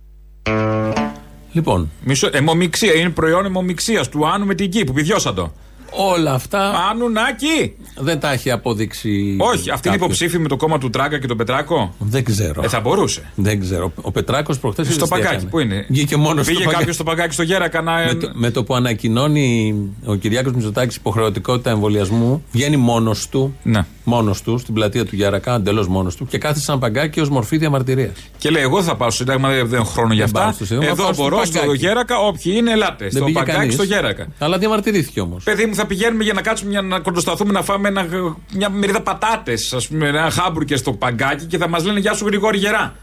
[1.52, 1.90] Λοιπόν.
[2.04, 5.52] Μισό, αιμομηξία, είναι προϊόν αιμομηξία του Άνου με την Κη που πηδιώσαν το.
[5.96, 6.72] Όλα αυτά.
[6.90, 7.74] Ανουνάκη!
[7.96, 9.36] Δεν τα έχει αποδείξει.
[9.38, 9.96] Όχι, αυτή είναι κάποιος.
[9.96, 12.62] υποψήφη με το κόμμα του Τράγκα και τον Πετράκο; Δεν ξέρω.
[12.64, 13.22] Ε, θα μπορούσε.
[13.34, 13.92] Δεν ξέρω.
[14.02, 14.94] Ο Πετράκος προχθές.
[14.94, 17.92] Στο παγκάκι, πού είναι; Βγήκε μόνος Πήγε στο κάποιος στο παγκάκι στο Γέρακα να.
[17.92, 19.74] Με το, με το που ανακοινώνει
[20.04, 23.56] ο Κυριάκος Μητσοτάκης υποχρεωτικότητα εμβολιασμού, βγαίνει μόνος του.
[23.62, 23.84] Ναι.
[24.04, 27.56] Μόνος του στην πλατεία του Γιαρακά, εντελώς μόνος του και κάθισε σαν παγκάκι ως μορφή
[27.56, 28.12] διαμαρτυρίας.
[28.38, 30.54] Και λέει: Εγώ θα πάω στο Σύνταγμα, δεν δεν έχω χρόνο για Δεν πάω αυτά.
[30.54, 31.78] στο Σύνταγμα, Εδώ πάω στο μπορώ στο παγκάκι.
[31.78, 33.10] Γέρακα, όποιοι είναι, ελάτε.
[33.10, 33.74] Στο πήγε παγκάκι κανείς.
[33.74, 34.26] στο Γέρακα.
[34.38, 35.44] Αλλά διαμαρτυρήθηκε όμως.
[35.44, 38.06] Παιδί μου, θα πηγαίνουμε για να κάτσουμε, για να κοντοσταθούμε να φάμε ένα,
[38.54, 42.26] μια μερίδα πατάτες, ας πούμε, ένα χάμπουργκερ στο παγκάκι και θα μας λένε Γεια σου
[42.26, 42.96] Γρηγόρη Γερά.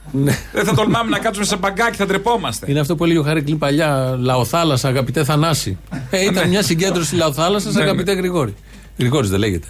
[0.53, 2.65] Δεν θα τολμάμε να κάτσουμε σε παγκάκι, θα τρεπόμαστε.
[2.69, 5.77] Είναι αυτό που έλεγε ο Χάρη Κλίν παλιά, Λαοθάλασσα, αγαπητέ Θανάση.
[6.09, 8.55] Ε, ήταν μια συγκέντρωση Λαοθάλασσας, Ναι, αγαπητέ Γρηγόρη.
[8.97, 9.67] Γρηγόρης δεν λέγεται.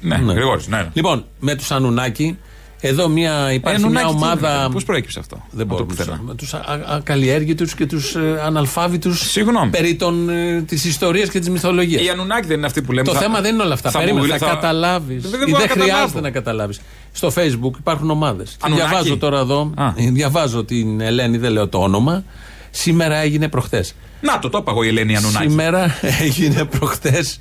[0.00, 0.88] Ναι, Γρηγόρης, ναι.
[0.92, 2.38] Λοιπόν, με τους Ανουνάκη,
[2.80, 4.60] εδώ μια, υπάρχει Ε, μια Ανουνάκη, τι ομάδα.
[4.64, 5.84] είναι, πώς προέκυψε αυτό, Δεν από το μπορώ.
[5.84, 6.20] πουθενά.
[6.26, 6.54] Με τους
[6.88, 9.32] ακαλλιέργητους και τους ε, αναλφάβητους.
[9.70, 9.98] Περί
[10.30, 12.02] ε, της ιστορίας και της μυθολογίας.
[12.04, 13.06] Η Ανουνάκη δεν είναι αυτή που λέμε.
[13.06, 13.90] Το θα- θέμα δεν είναι όλα αυτά.
[13.90, 15.22] θα μου Περίμενε, λέ- θα, θα- καταλάβεις.
[15.22, 16.20] Δεν Δεν, μπορώ να χρειάζεται καταλάβω.
[16.20, 16.80] να καταλάβεις.
[17.12, 18.56] Στο Facebook υπάρχουν ομάδες.
[18.60, 19.74] Ανουνάκη; Διαβάζω τώρα εδώ.
[19.96, 22.24] ε, Διαβάζω την Ελένη, δεν λέω το όνομα.
[22.70, 23.94] Σήμερα έγινε προχτές.
[24.20, 25.48] Να το, το είπα εγώ η Ελένη Ανουνάκη.
[25.48, 25.94] Σήμερα
[26.26, 27.38] έγινε προχτές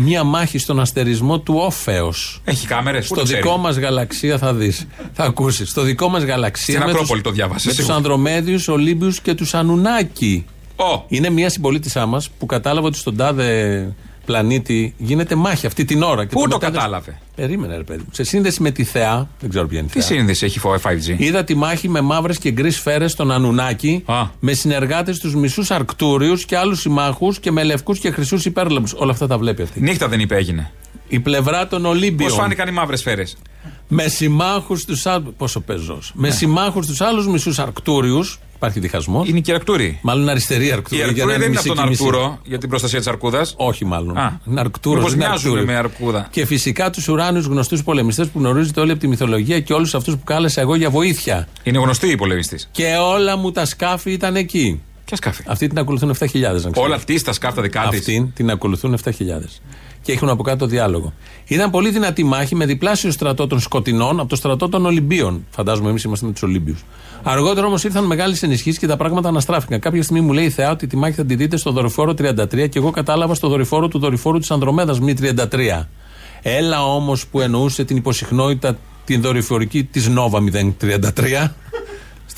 [0.00, 2.12] μία μάχη στον αστερισμό του Όφεο.
[2.44, 3.06] Έχει κάμερες.
[3.06, 4.86] Στο δικό μας γαλαξία θα δεις.
[5.12, 5.68] Θα ακούσεις.
[5.70, 6.74] Στο δικό μας γαλαξία.
[6.74, 7.96] Στην με Ακρόπολη τους- το διάβασες, Με τους σίγουρα.
[7.96, 10.44] Ανδρομέδιους, Ολύμπιους και τους Ανουνάκη.
[10.76, 11.00] Oh.
[11.08, 13.80] Είναι μια συμπολίτησά μας που κατάλαβε ότι στον τάδε
[14.32, 16.24] πλανήτη γίνεται μάχη αυτή την ώρα.
[16.24, 18.08] Και Πού το μετέδωσε- κατάλαβε; Περίμενε, ρε παιδί μου.
[18.12, 20.16] Σε σύνδεση με τη Θεά, δεν ξέρω ποια είναι η Τι Θεά.
[20.18, 21.14] σύνδεση έχει 5G.
[21.18, 24.04] Είδα τη μάχη με μαύρες και γκρις σφαίρες στον Ανουνάκη,
[24.40, 28.88] με συνεργάτες τους μισούς Αρκτούριους και άλλους συμμάχους και με λευκούς και χρυσούς υπέρλαμπου.
[28.96, 29.80] Όλα αυτά τα βλέπει αυτή.
[29.80, 30.70] Νύχτα δεν είπε έγινε.
[31.08, 32.28] Η πλευρά των Ολύμπιων.
[32.28, 33.36] Πώς φάνηκαν οι μαύρες σφαίρες;
[33.88, 35.34] Με συμμάχους τους άλλου.
[35.36, 36.12] Πόσο πεζός.
[36.14, 38.38] Με συμμάχους τους άλλους μισούς Αρκτούριους.
[38.56, 39.28] Υπάρχει διχασμός.
[39.28, 39.98] Είναι και η Αρκτούρη.
[40.02, 41.00] Μάλλον αριστερή Αρκτούρη.
[41.00, 42.04] Η για να Αρκτούρη δεν είναι μισή από τον και μισή.
[42.04, 43.54] Αρκτούρο για την προστασία της Αρκούδας.
[43.56, 44.16] Όχι, μάλλον.
[44.16, 44.40] Α.
[44.46, 44.98] Είναι Αρκτούρος.
[44.98, 46.28] Μήπως μοιάζουν με Αρκούδα.
[46.30, 50.14] Και φυσικά τους ουράνιους γνωστούς πολεμιστές που γνωρίζετε όλοι από τη μυθολογία και όλους αυτούς
[50.14, 51.48] που κάλεσα εγώ για βοήθεια.
[51.62, 52.58] Είναι γνωστή η πολεμιστή.
[52.70, 54.82] Και όλα μου τα σκάφη ήταν εκεί.
[55.04, 56.40] Ποια σκάφη; Αυτή την ακολουθούν 7.000.
[56.40, 56.80] να ξέρετε.
[56.80, 57.98] Όλα αυτής στα σκάφτα δικά της.
[57.98, 59.60] Αυτήν την ακολουθούν 7.000.
[60.02, 61.12] Και έχουν από κάτω διάλογο.
[61.46, 65.46] Ήταν πολύ δυνατή μάχη με διπλάσιο στρατό των Σκοτεινών από το στρατό των Ολυμπίων.
[65.50, 66.84] Φαντάζομαι εμείς είμαστε με τους Ολύμπιους.
[67.22, 69.80] Αργότερα όμως ήρθαν μεγάλες ενισχύσεις και τα πράγματα αναστράφηκαν.
[69.80, 72.68] Κάποια στιγμή μου λέει η Θεά ότι τη μάχη θα τη δείτε στο δορυφόρο 33
[72.68, 75.86] και εγώ κατάλαβα στο δορυφόρο του δορυφόρου της Ανδρομέδας μη 33.
[76.42, 80.38] Έλα όμως που εννοούσε την υποσυχνότητα την δορυφορική της Νόβα
[80.80, 81.50] 033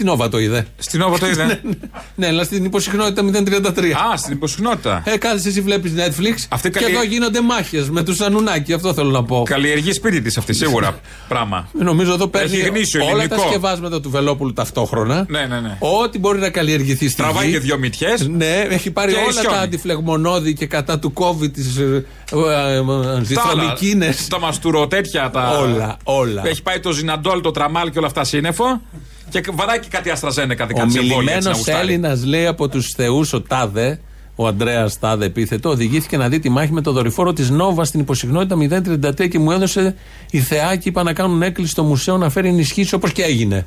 [0.01, 0.67] Στην Όβα το είδε.
[0.79, 1.45] Στην Όβα το είδε.
[1.47, 1.73] ναι, ναι.
[2.15, 3.85] ναι, αλλά στην υποσυχνότητα 033.
[4.13, 5.03] Α, στην υποσυχνότητα.
[5.07, 8.73] Ε, κάθεσαι εσύ βλέπεις Netflix Αυτή και καλή- εδώ γίνονται μάχες με τους Ανουνάκη.
[8.73, 9.43] Αυτό θέλω να πω.
[9.47, 10.99] Καλλιεργεί σπίτι της αυτή, σίγουρα.
[11.29, 11.69] Πράγμα.
[11.73, 13.49] Νομίζω εδώ παίρνει Έχει γνήσιο όλα τα ελληνικό.
[13.49, 15.27] σκευάσματα του Βελόπουλου ταυτόχρονα.
[15.29, 15.77] Ναι, ναι, ναι.
[16.03, 17.53] Ό,τι μπορεί να καλλιεργηθεί στη Τραβάει γη.
[17.53, 18.29] και δυο μυτιές.
[18.29, 19.47] Ναι, έχει πάρει Και όλα ισιώνει.
[19.57, 21.79] τα αντιφλεγμονώδη και κατά του COVID τις
[23.23, 24.15] ζυθρομικίνε.
[24.29, 25.59] Τα μαστουροτέτια, τα.
[25.59, 26.43] Όλα, όλα.
[26.47, 28.81] Έχει πάει το Ζιναντόλ, το τραμάλ και όλα αυτά σύννεφο.
[29.31, 31.89] Και βαράει και κάτι αστραζένεκα Ο κάτι σε εμβόλια, έτσι, να μιλημένο γουστάρει.
[31.89, 34.01] Έλληνας λέει από τους Θεούς ο Τάδε,
[34.35, 38.01] ο Αντρέα Τάδε επίθετο, οδηγήθηκε να δει τη μάχη με το δορυφόρο της Νόβας στην
[38.01, 39.95] υποσυχνότητα 033 και μου έδωσε
[40.31, 43.67] η θεά και είπα να κάνουν έκκληση στο μουσείο να φέρει ενισχύσει όπως και έγινε.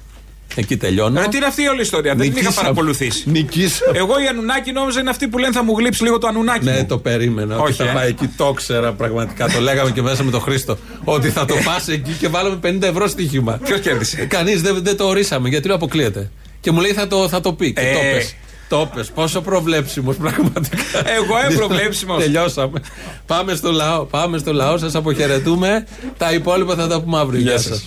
[0.55, 1.21] Εκεί τελειώνω.
[1.21, 2.67] Ε, τι είναι αυτή η όλη η ιστορία, δεν την είχα Νικήσαμε.
[2.67, 3.23] παρακολουθήσει.
[3.29, 3.97] Νικήσαμε.
[3.97, 6.65] Εγώ η Ανουνάκη νόμιζα είναι αυτή που λένε θα μου γλύψει λίγο το Ανουνάκη.
[6.65, 6.85] Ναι, μου.
[6.85, 7.55] το περίμενα.
[7.57, 7.93] ότι Όχι, θα ε.
[7.93, 9.47] πάει εκεί, το ξέρα πραγματικά.
[9.49, 10.77] το λέγαμε και μέσα με τον Χρήστο.
[11.03, 13.59] ότι θα το πας εκεί και βάλαμε 50 ευρώ στοίχημα.
[13.63, 16.31] Ποιος κέρδισε; Κανείς δεν, δεν το ορίσαμε γιατί το αποκλείεται.
[16.59, 17.73] Και μου λέει θα το, θα το πει.
[17.73, 17.93] Και Ε.
[17.93, 18.35] το πες.
[18.69, 19.11] Το πες.
[19.11, 20.77] Πόσο προβλέψιμος πραγματικά.
[21.17, 22.23] Εγώ είμαι προβλέψιμος.
[22.23, 22.79] Τελειώσαμε.
[23.25, 24.03] Πάμε στο λαό.
[24.05, 24.77] Πάμε στο λαό.
[24.77, 25.87] Σας αποχαιρετούμε.
[26.17, 27.39] Τα υπόλοιπα θα τα πούμε αύριο.
[27.41, 27.85] Γεια σας.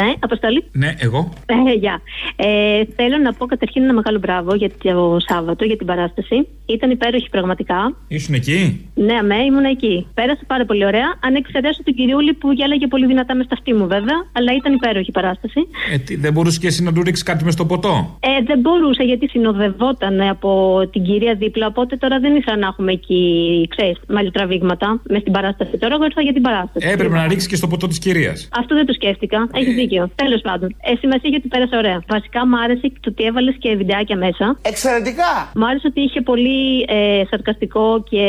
[0.00, 0.64] Ναι, Αποστολή.
[0.72, 1.32] Ναι, εγώ.
[1.46, 2.00] Ε, γεια.
[2.36, 6.46] Ε, θέλω να πω καταρχήν ένα μεγάλο μπράβο για το Σάββατο, για την παράσταση.
[6.66, 7.96] Ήταν υπέροχη πραγματικά.
[8.08, 10.06] Ήσουν εκεί; Ναι, αμέ, ήμουν εκεί.
[10.14, 11.08] Πέρασε πάρα πολύ ωραία.
[11.20, 14.18] Αν εξαιρέσω την κυριούλη που γέλαγε πολύ δυνατά με στα αυτή μου, βέβαια.
[14.32, 15.60] Αλλά ήταν υπέροχη η παράσταση.
[15.92, 18.58] Ε, τι, δεν μπορούσες και εσύ να του ρίξεις κάτι μες στο ποτό; Ε, δεν
[18.58, 21.66] μπορούσα γιατί συνοδευόταν από την κυρία δίπλα.
[21.66, 23.22] Οπότε τώρα δεν ήθελα να έχουμε εκεί,
[23.76, 25.78] ξέρεις, μαλλιτραβήγματα μες στην παράσταση.
[25.78, 26.88] Τώρα εγώ ήρθα για την παράσταση.
[26.88, 28.48] Έπρεπε να ρίξεις και στο ποτό της κυρίας.
[28.52, 29.48] Αυτό δεν το σκέφτηκα.
[29.52, 29.87] Έχεις δίκιο.
[30.14, 30.68] Τέλος πάντων.
[30.82, 31.98] Ε, σημασία έχει ότι πέρασε ωραία.
[32.08, 34.58] Βασικά μου άρεσε και το ότι έβαλες και βιντεάκια μέσα.
[34.62, 35.32] Εξαιρετικά!
[35.54, 38.24] Μου άρεσε ότι είχε πολύ ε, σαρκαστικό και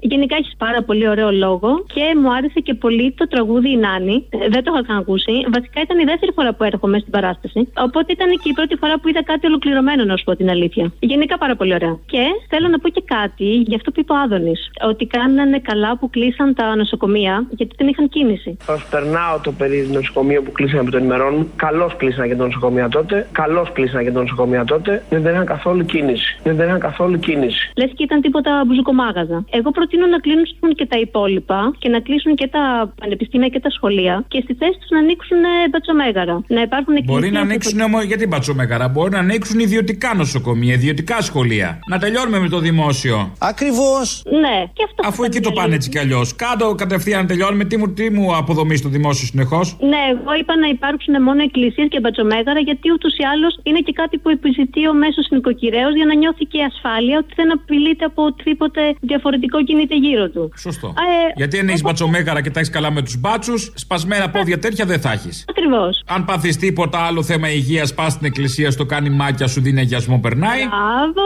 [0.00, 1.84] γενικά έχεις πάρα πολύ ωραίο λόγο.
[1.94, 4.26] Και μου άρεσε και πολύ το τραγούδι Η Νάνη.
[4.30, 5.32] Ε, δεν το είχα καν ακούσει.
[5.54, 7.68] Βασικά ήταν η δεύτερη φορά που έρχομαι στην παράσταση.
[7.86, 10.92] Οπότε ήταν και η πρώτη φορά που είδα κάτι ολοκληρωμένο, να σου πω την αλήθεια.
[11.00, 11.98] Γενικά πάρα πολύ ωραία.
[12.06, 14.70] Και θέλω να πω και κάτι για αυτό που είπε ο Άδωνης.
[14.90, 18.56] Ότι κάνανε καλά που κλείσαν τα νοσοκομεία γιατί δεν είχαν κίνηση.
[18.66, 21.50] Προσπερνάω το περίεργο νοσοκομείο που κλείσανε από των ημερών μου.
[21.56, 23.26] Καλώς κλείσανε και τα νοσοκομεία τότε.
[23.32, 25.02] Καλώς κλείσανε και τα νοσοκομεία τότε.
[25.10, 26.28] Δεν είχαν καθόλου κίνηση.
[26.42, 27.70] Δεν είχαν καθόλου κίνηση.
[27.76, 29.44] Λες και ήταν τίποτα μπουζουκομάγαζα.
[29.50, 33.70] Εγώ προτείνω να κλείσουν και τα υπόλοιπα και να κλείσουν και τα πανεπιστήμια και τα
[33.70, 36.42] σχολεία και στη θέση τους να ανοίξουν ε, μπατσομέγαρα.
[36.48, 38.04] Να υπάρχουν Μπορεί εκκλησίες να ανοίξουν όμως.
[38.04, 41.78] Γιατί μπατσομέγαρα, μπορεί να ανοίξουν ιδιωτικά νοσοκομεία, ιδιωτικά σχολεία.
[41.86, 43.32] Να τελειώνουμε με το δημόσιο.
[43.38, 44.22] Ακριβώς.
[44.44, 45.08] Ναι, και αυτό.
[45.08, 46.36] Αφού εκεί το πάνε έτσι κι αλλιώς.
[46.36, 47.64] Κάτω κατευθείαν να τελειώνουμε.
[47.64, 51.88] Τι μου, τι μου αποδομείς το δημόσιο συνεχώς; Ναι, εγώ είπα να υπάρξουν μόνο εκκλησίες
[51.92, 56.06] και μπατσομέγαρα, γιατί ούτως ή άλλως είναι και κάτι που επιζητεί ο μέσος νοικοκυρέο για
[56.10, 60.42] να νιώθει και ασφάλεια ότι δεν απειλείται από οτιδήποτε διαφορετικό κινείται γύρω του.
[60.66, 60.88] Σωστό.
[60.88, 64.84] Ε, Γιατί αν έχεις μπατσομέγαρα και τα έχεις καλά με τους μπάτσους, σπασμένα πόδια τέτοια
[64.84, 65.44] δεν θα έχεις.
[65.52, 66.02] Ακριβώς.
[66.06, 70.18] Αν πάθεις τίποτα άλλο θέμα υγείας, πας στην εκκλησία, στο κάνει μάτια, σου δίνει αγιασμό,
[70.26, 70.62] περνάει.
[70.68, 71.24] Μπράβο.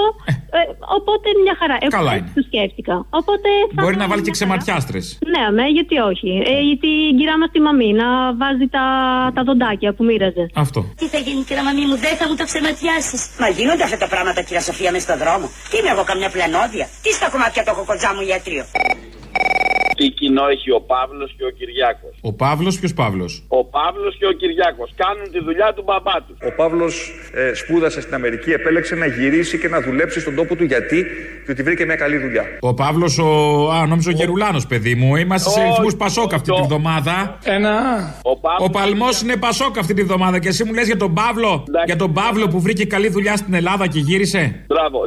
[0.57, 0.61] Ε,
[0.98, 1.76] οπότε μια χαρά.
[1.80, 2.32] Εγώ Καλά έτσι είναι.
[2.34, 2.94] το σκέφτηκα.
[3.20, 4.57] Οπότε θα Μπορεί να κάνω βάλει και μια χαρά.
[4.61, 5.18] ξεματιάστρες.
[5.32, 6.30] Ναι, αμέ, γιατί όχι.
[6.52, 8.09] Ε, γιατί η κυρία μας τη μαμή να
[8.40, 8.84] βάζει τα,
[9.34, 10.45] τα δοντάκια που μοίραζε.
[10.55, 10.80] Αυτό.
[11.01, 13.20] Τι θα γίνει, κυρία Μαμή μου, δεν θα μου τα ψεματιάσεις.
[13.38, 15.47] Μα γίνονται αυτά τα πράγματα, κυρία Σοφία, μες στον δρόμο.
[15.70, 16.88] Τι είμαι εγώ, καμιά πλανόδια.
[17.03, 18.64] Τι στα κομμάτια το έχω κοντζά μου ιατρείο.
[19.97, 24.26] Τι κοινό έχει ο Παύλος και ο Κυριάκος; Ο Παύλος, ποιος Παύλος; Ο Παύλος και
[24.26, 26.37] ο Κυριάκος κάνουν τη δουλειά του μπαμπά τους.
[26.49, 26.95] Ο Παύλος
[27.35, 31.07] ε, σπούδασε στην Αμερική, επέλεξε να γυρίσει και να δουλέψει στον τόπο του γιατί,
[31.45, 32.45] διότι βρήκε μια καλή δουλειά.
[32.61, 33.28] Ο Παύλος, ο.
[33.70, 35.16] Α, νόμιζα ο Γερουλάνος, παιδί μου.
[35.16, 37.39] Είμαστε σε Όχι, ρυθμούς Πασόκ αυτή τη βδομάδα.
[37.45, 37.74] Ένα.
[38.24, 41.64] Ο, Ο Παλμός είναι Πασόκ αυτή τη βδομάδα και εσύ μου λες για τον Παύλο.
[41.85, 44.64] Για τον Παύλο που βρήκε καλή δουλειά στην Ελλάδα και γύρισε.
[44.66, 44.99] Μπράβο.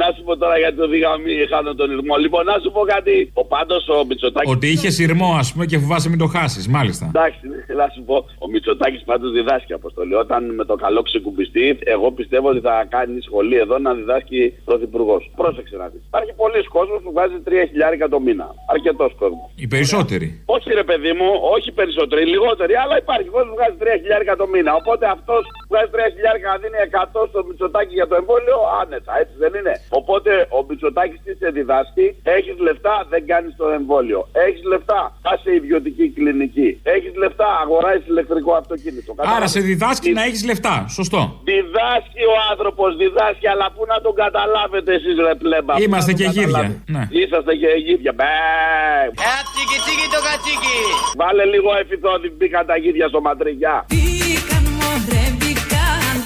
[0.00, 2.16] να σου πω τώρα γιατί το δίγαμε χάνω τον ηρμό.
[2.24, 3.30] Λοιπόν, να σου πω κάτι.
[3.34, 4.50] Ο πάντως ο Μητσοτάκη.
[4.54, 6.64] Ότι είχε σειρμό, ας πούμε, και φοβάσαι μην το χάσεις.
[6.76, 7.04] Μάλιστα.
[7.14, 7.40] Εντάξει,
[7.80, 8.16] να σου πω.
[8.44, 10.14] Ο Μητσοτάκης πάντως διδάσκει αποστολή.
[10.24, 15.22] Όταν με το καλό ξεκουμπιστεί, εγώ πιστεύω ότι θα κάνει σχολή εδώ να διδάσκει πρωθυπουργός.
[15.40, 16.02] Πρόσεξε να δεις.
[16.12, 18.46] Υπάρχει πολλοί κόσμος που βάζει 3 χιλιάρικα το μήνα.
[18.74, 19.46] Αρκετός κόσμος.
[19.62, 20.26] Οι περισσότεροι.
[20.56, 24.46] Όχι ρε παιδί μου, όχι περισσότεροι, λιγότεροι, αλλά υπάρχει κόσμος που βγάζει 3 χιλιάρικα το
[24.52, 24.72] μήνα.
[24.80, 29.12] Οπότε αυτός που βγάζει 3 χιλιάρικα να δίνει 100 στο Μητσοτάκι για το εμβόλιο, άνετα,
[29.22, 29.74] έτσι δεν είναι.
[30.00, 32.06] Οπότε ο Μητσοτάκης τι σε διδάσκει,
[32.36, 34.20] έχεις λεφτά, δεν κάνεις κάνει το εμβόλιο.
[34.46, 36.68] Έχεις λεφτά, πα σε ιδιωτική κλινική.
[36.94, 39.10] Έχεις λεφτά, αγοράζεις ηλεκτρικό αυτοκίνητο.
[39.34, 40.74] Άρα σε διδάσκει να έχεις λεφτά.
[40.98, 41.20] Σωστό.
[41.50, 45.72] Διδάσκει ο άνθρωπος, διδάσκει, αλλά πού να τον καταλάβετε εσείς, ρε πλέμπα.
[45.84, 46.66] Είμαστε και γύρια.
[46.94, 47.02] Ναι.
[47.20, 48.12] Είσαστε και γύρια.
[48.18, 48.24] Μπε.
[48.24, 50.78] Ε, κατσίκι, τσίκι το κατσίκι.
[51.20, 53.76] Βάλε λίγο εφηθόδη, μπήκαν τα γύρια στο ματριγιά.
[53.92, 55.24] Μπήκαν μοντρέ,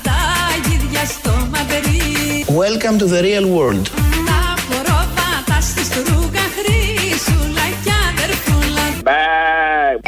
[0.08, 0.20] τα
[0.66, 1.30] γύρια στο.
[2.64, 3.86] Welcome to the real world.
[4.30, 7.01] Τα πορώματα στη στρούγα χρήμα.
[9.02, 9.98] Bye.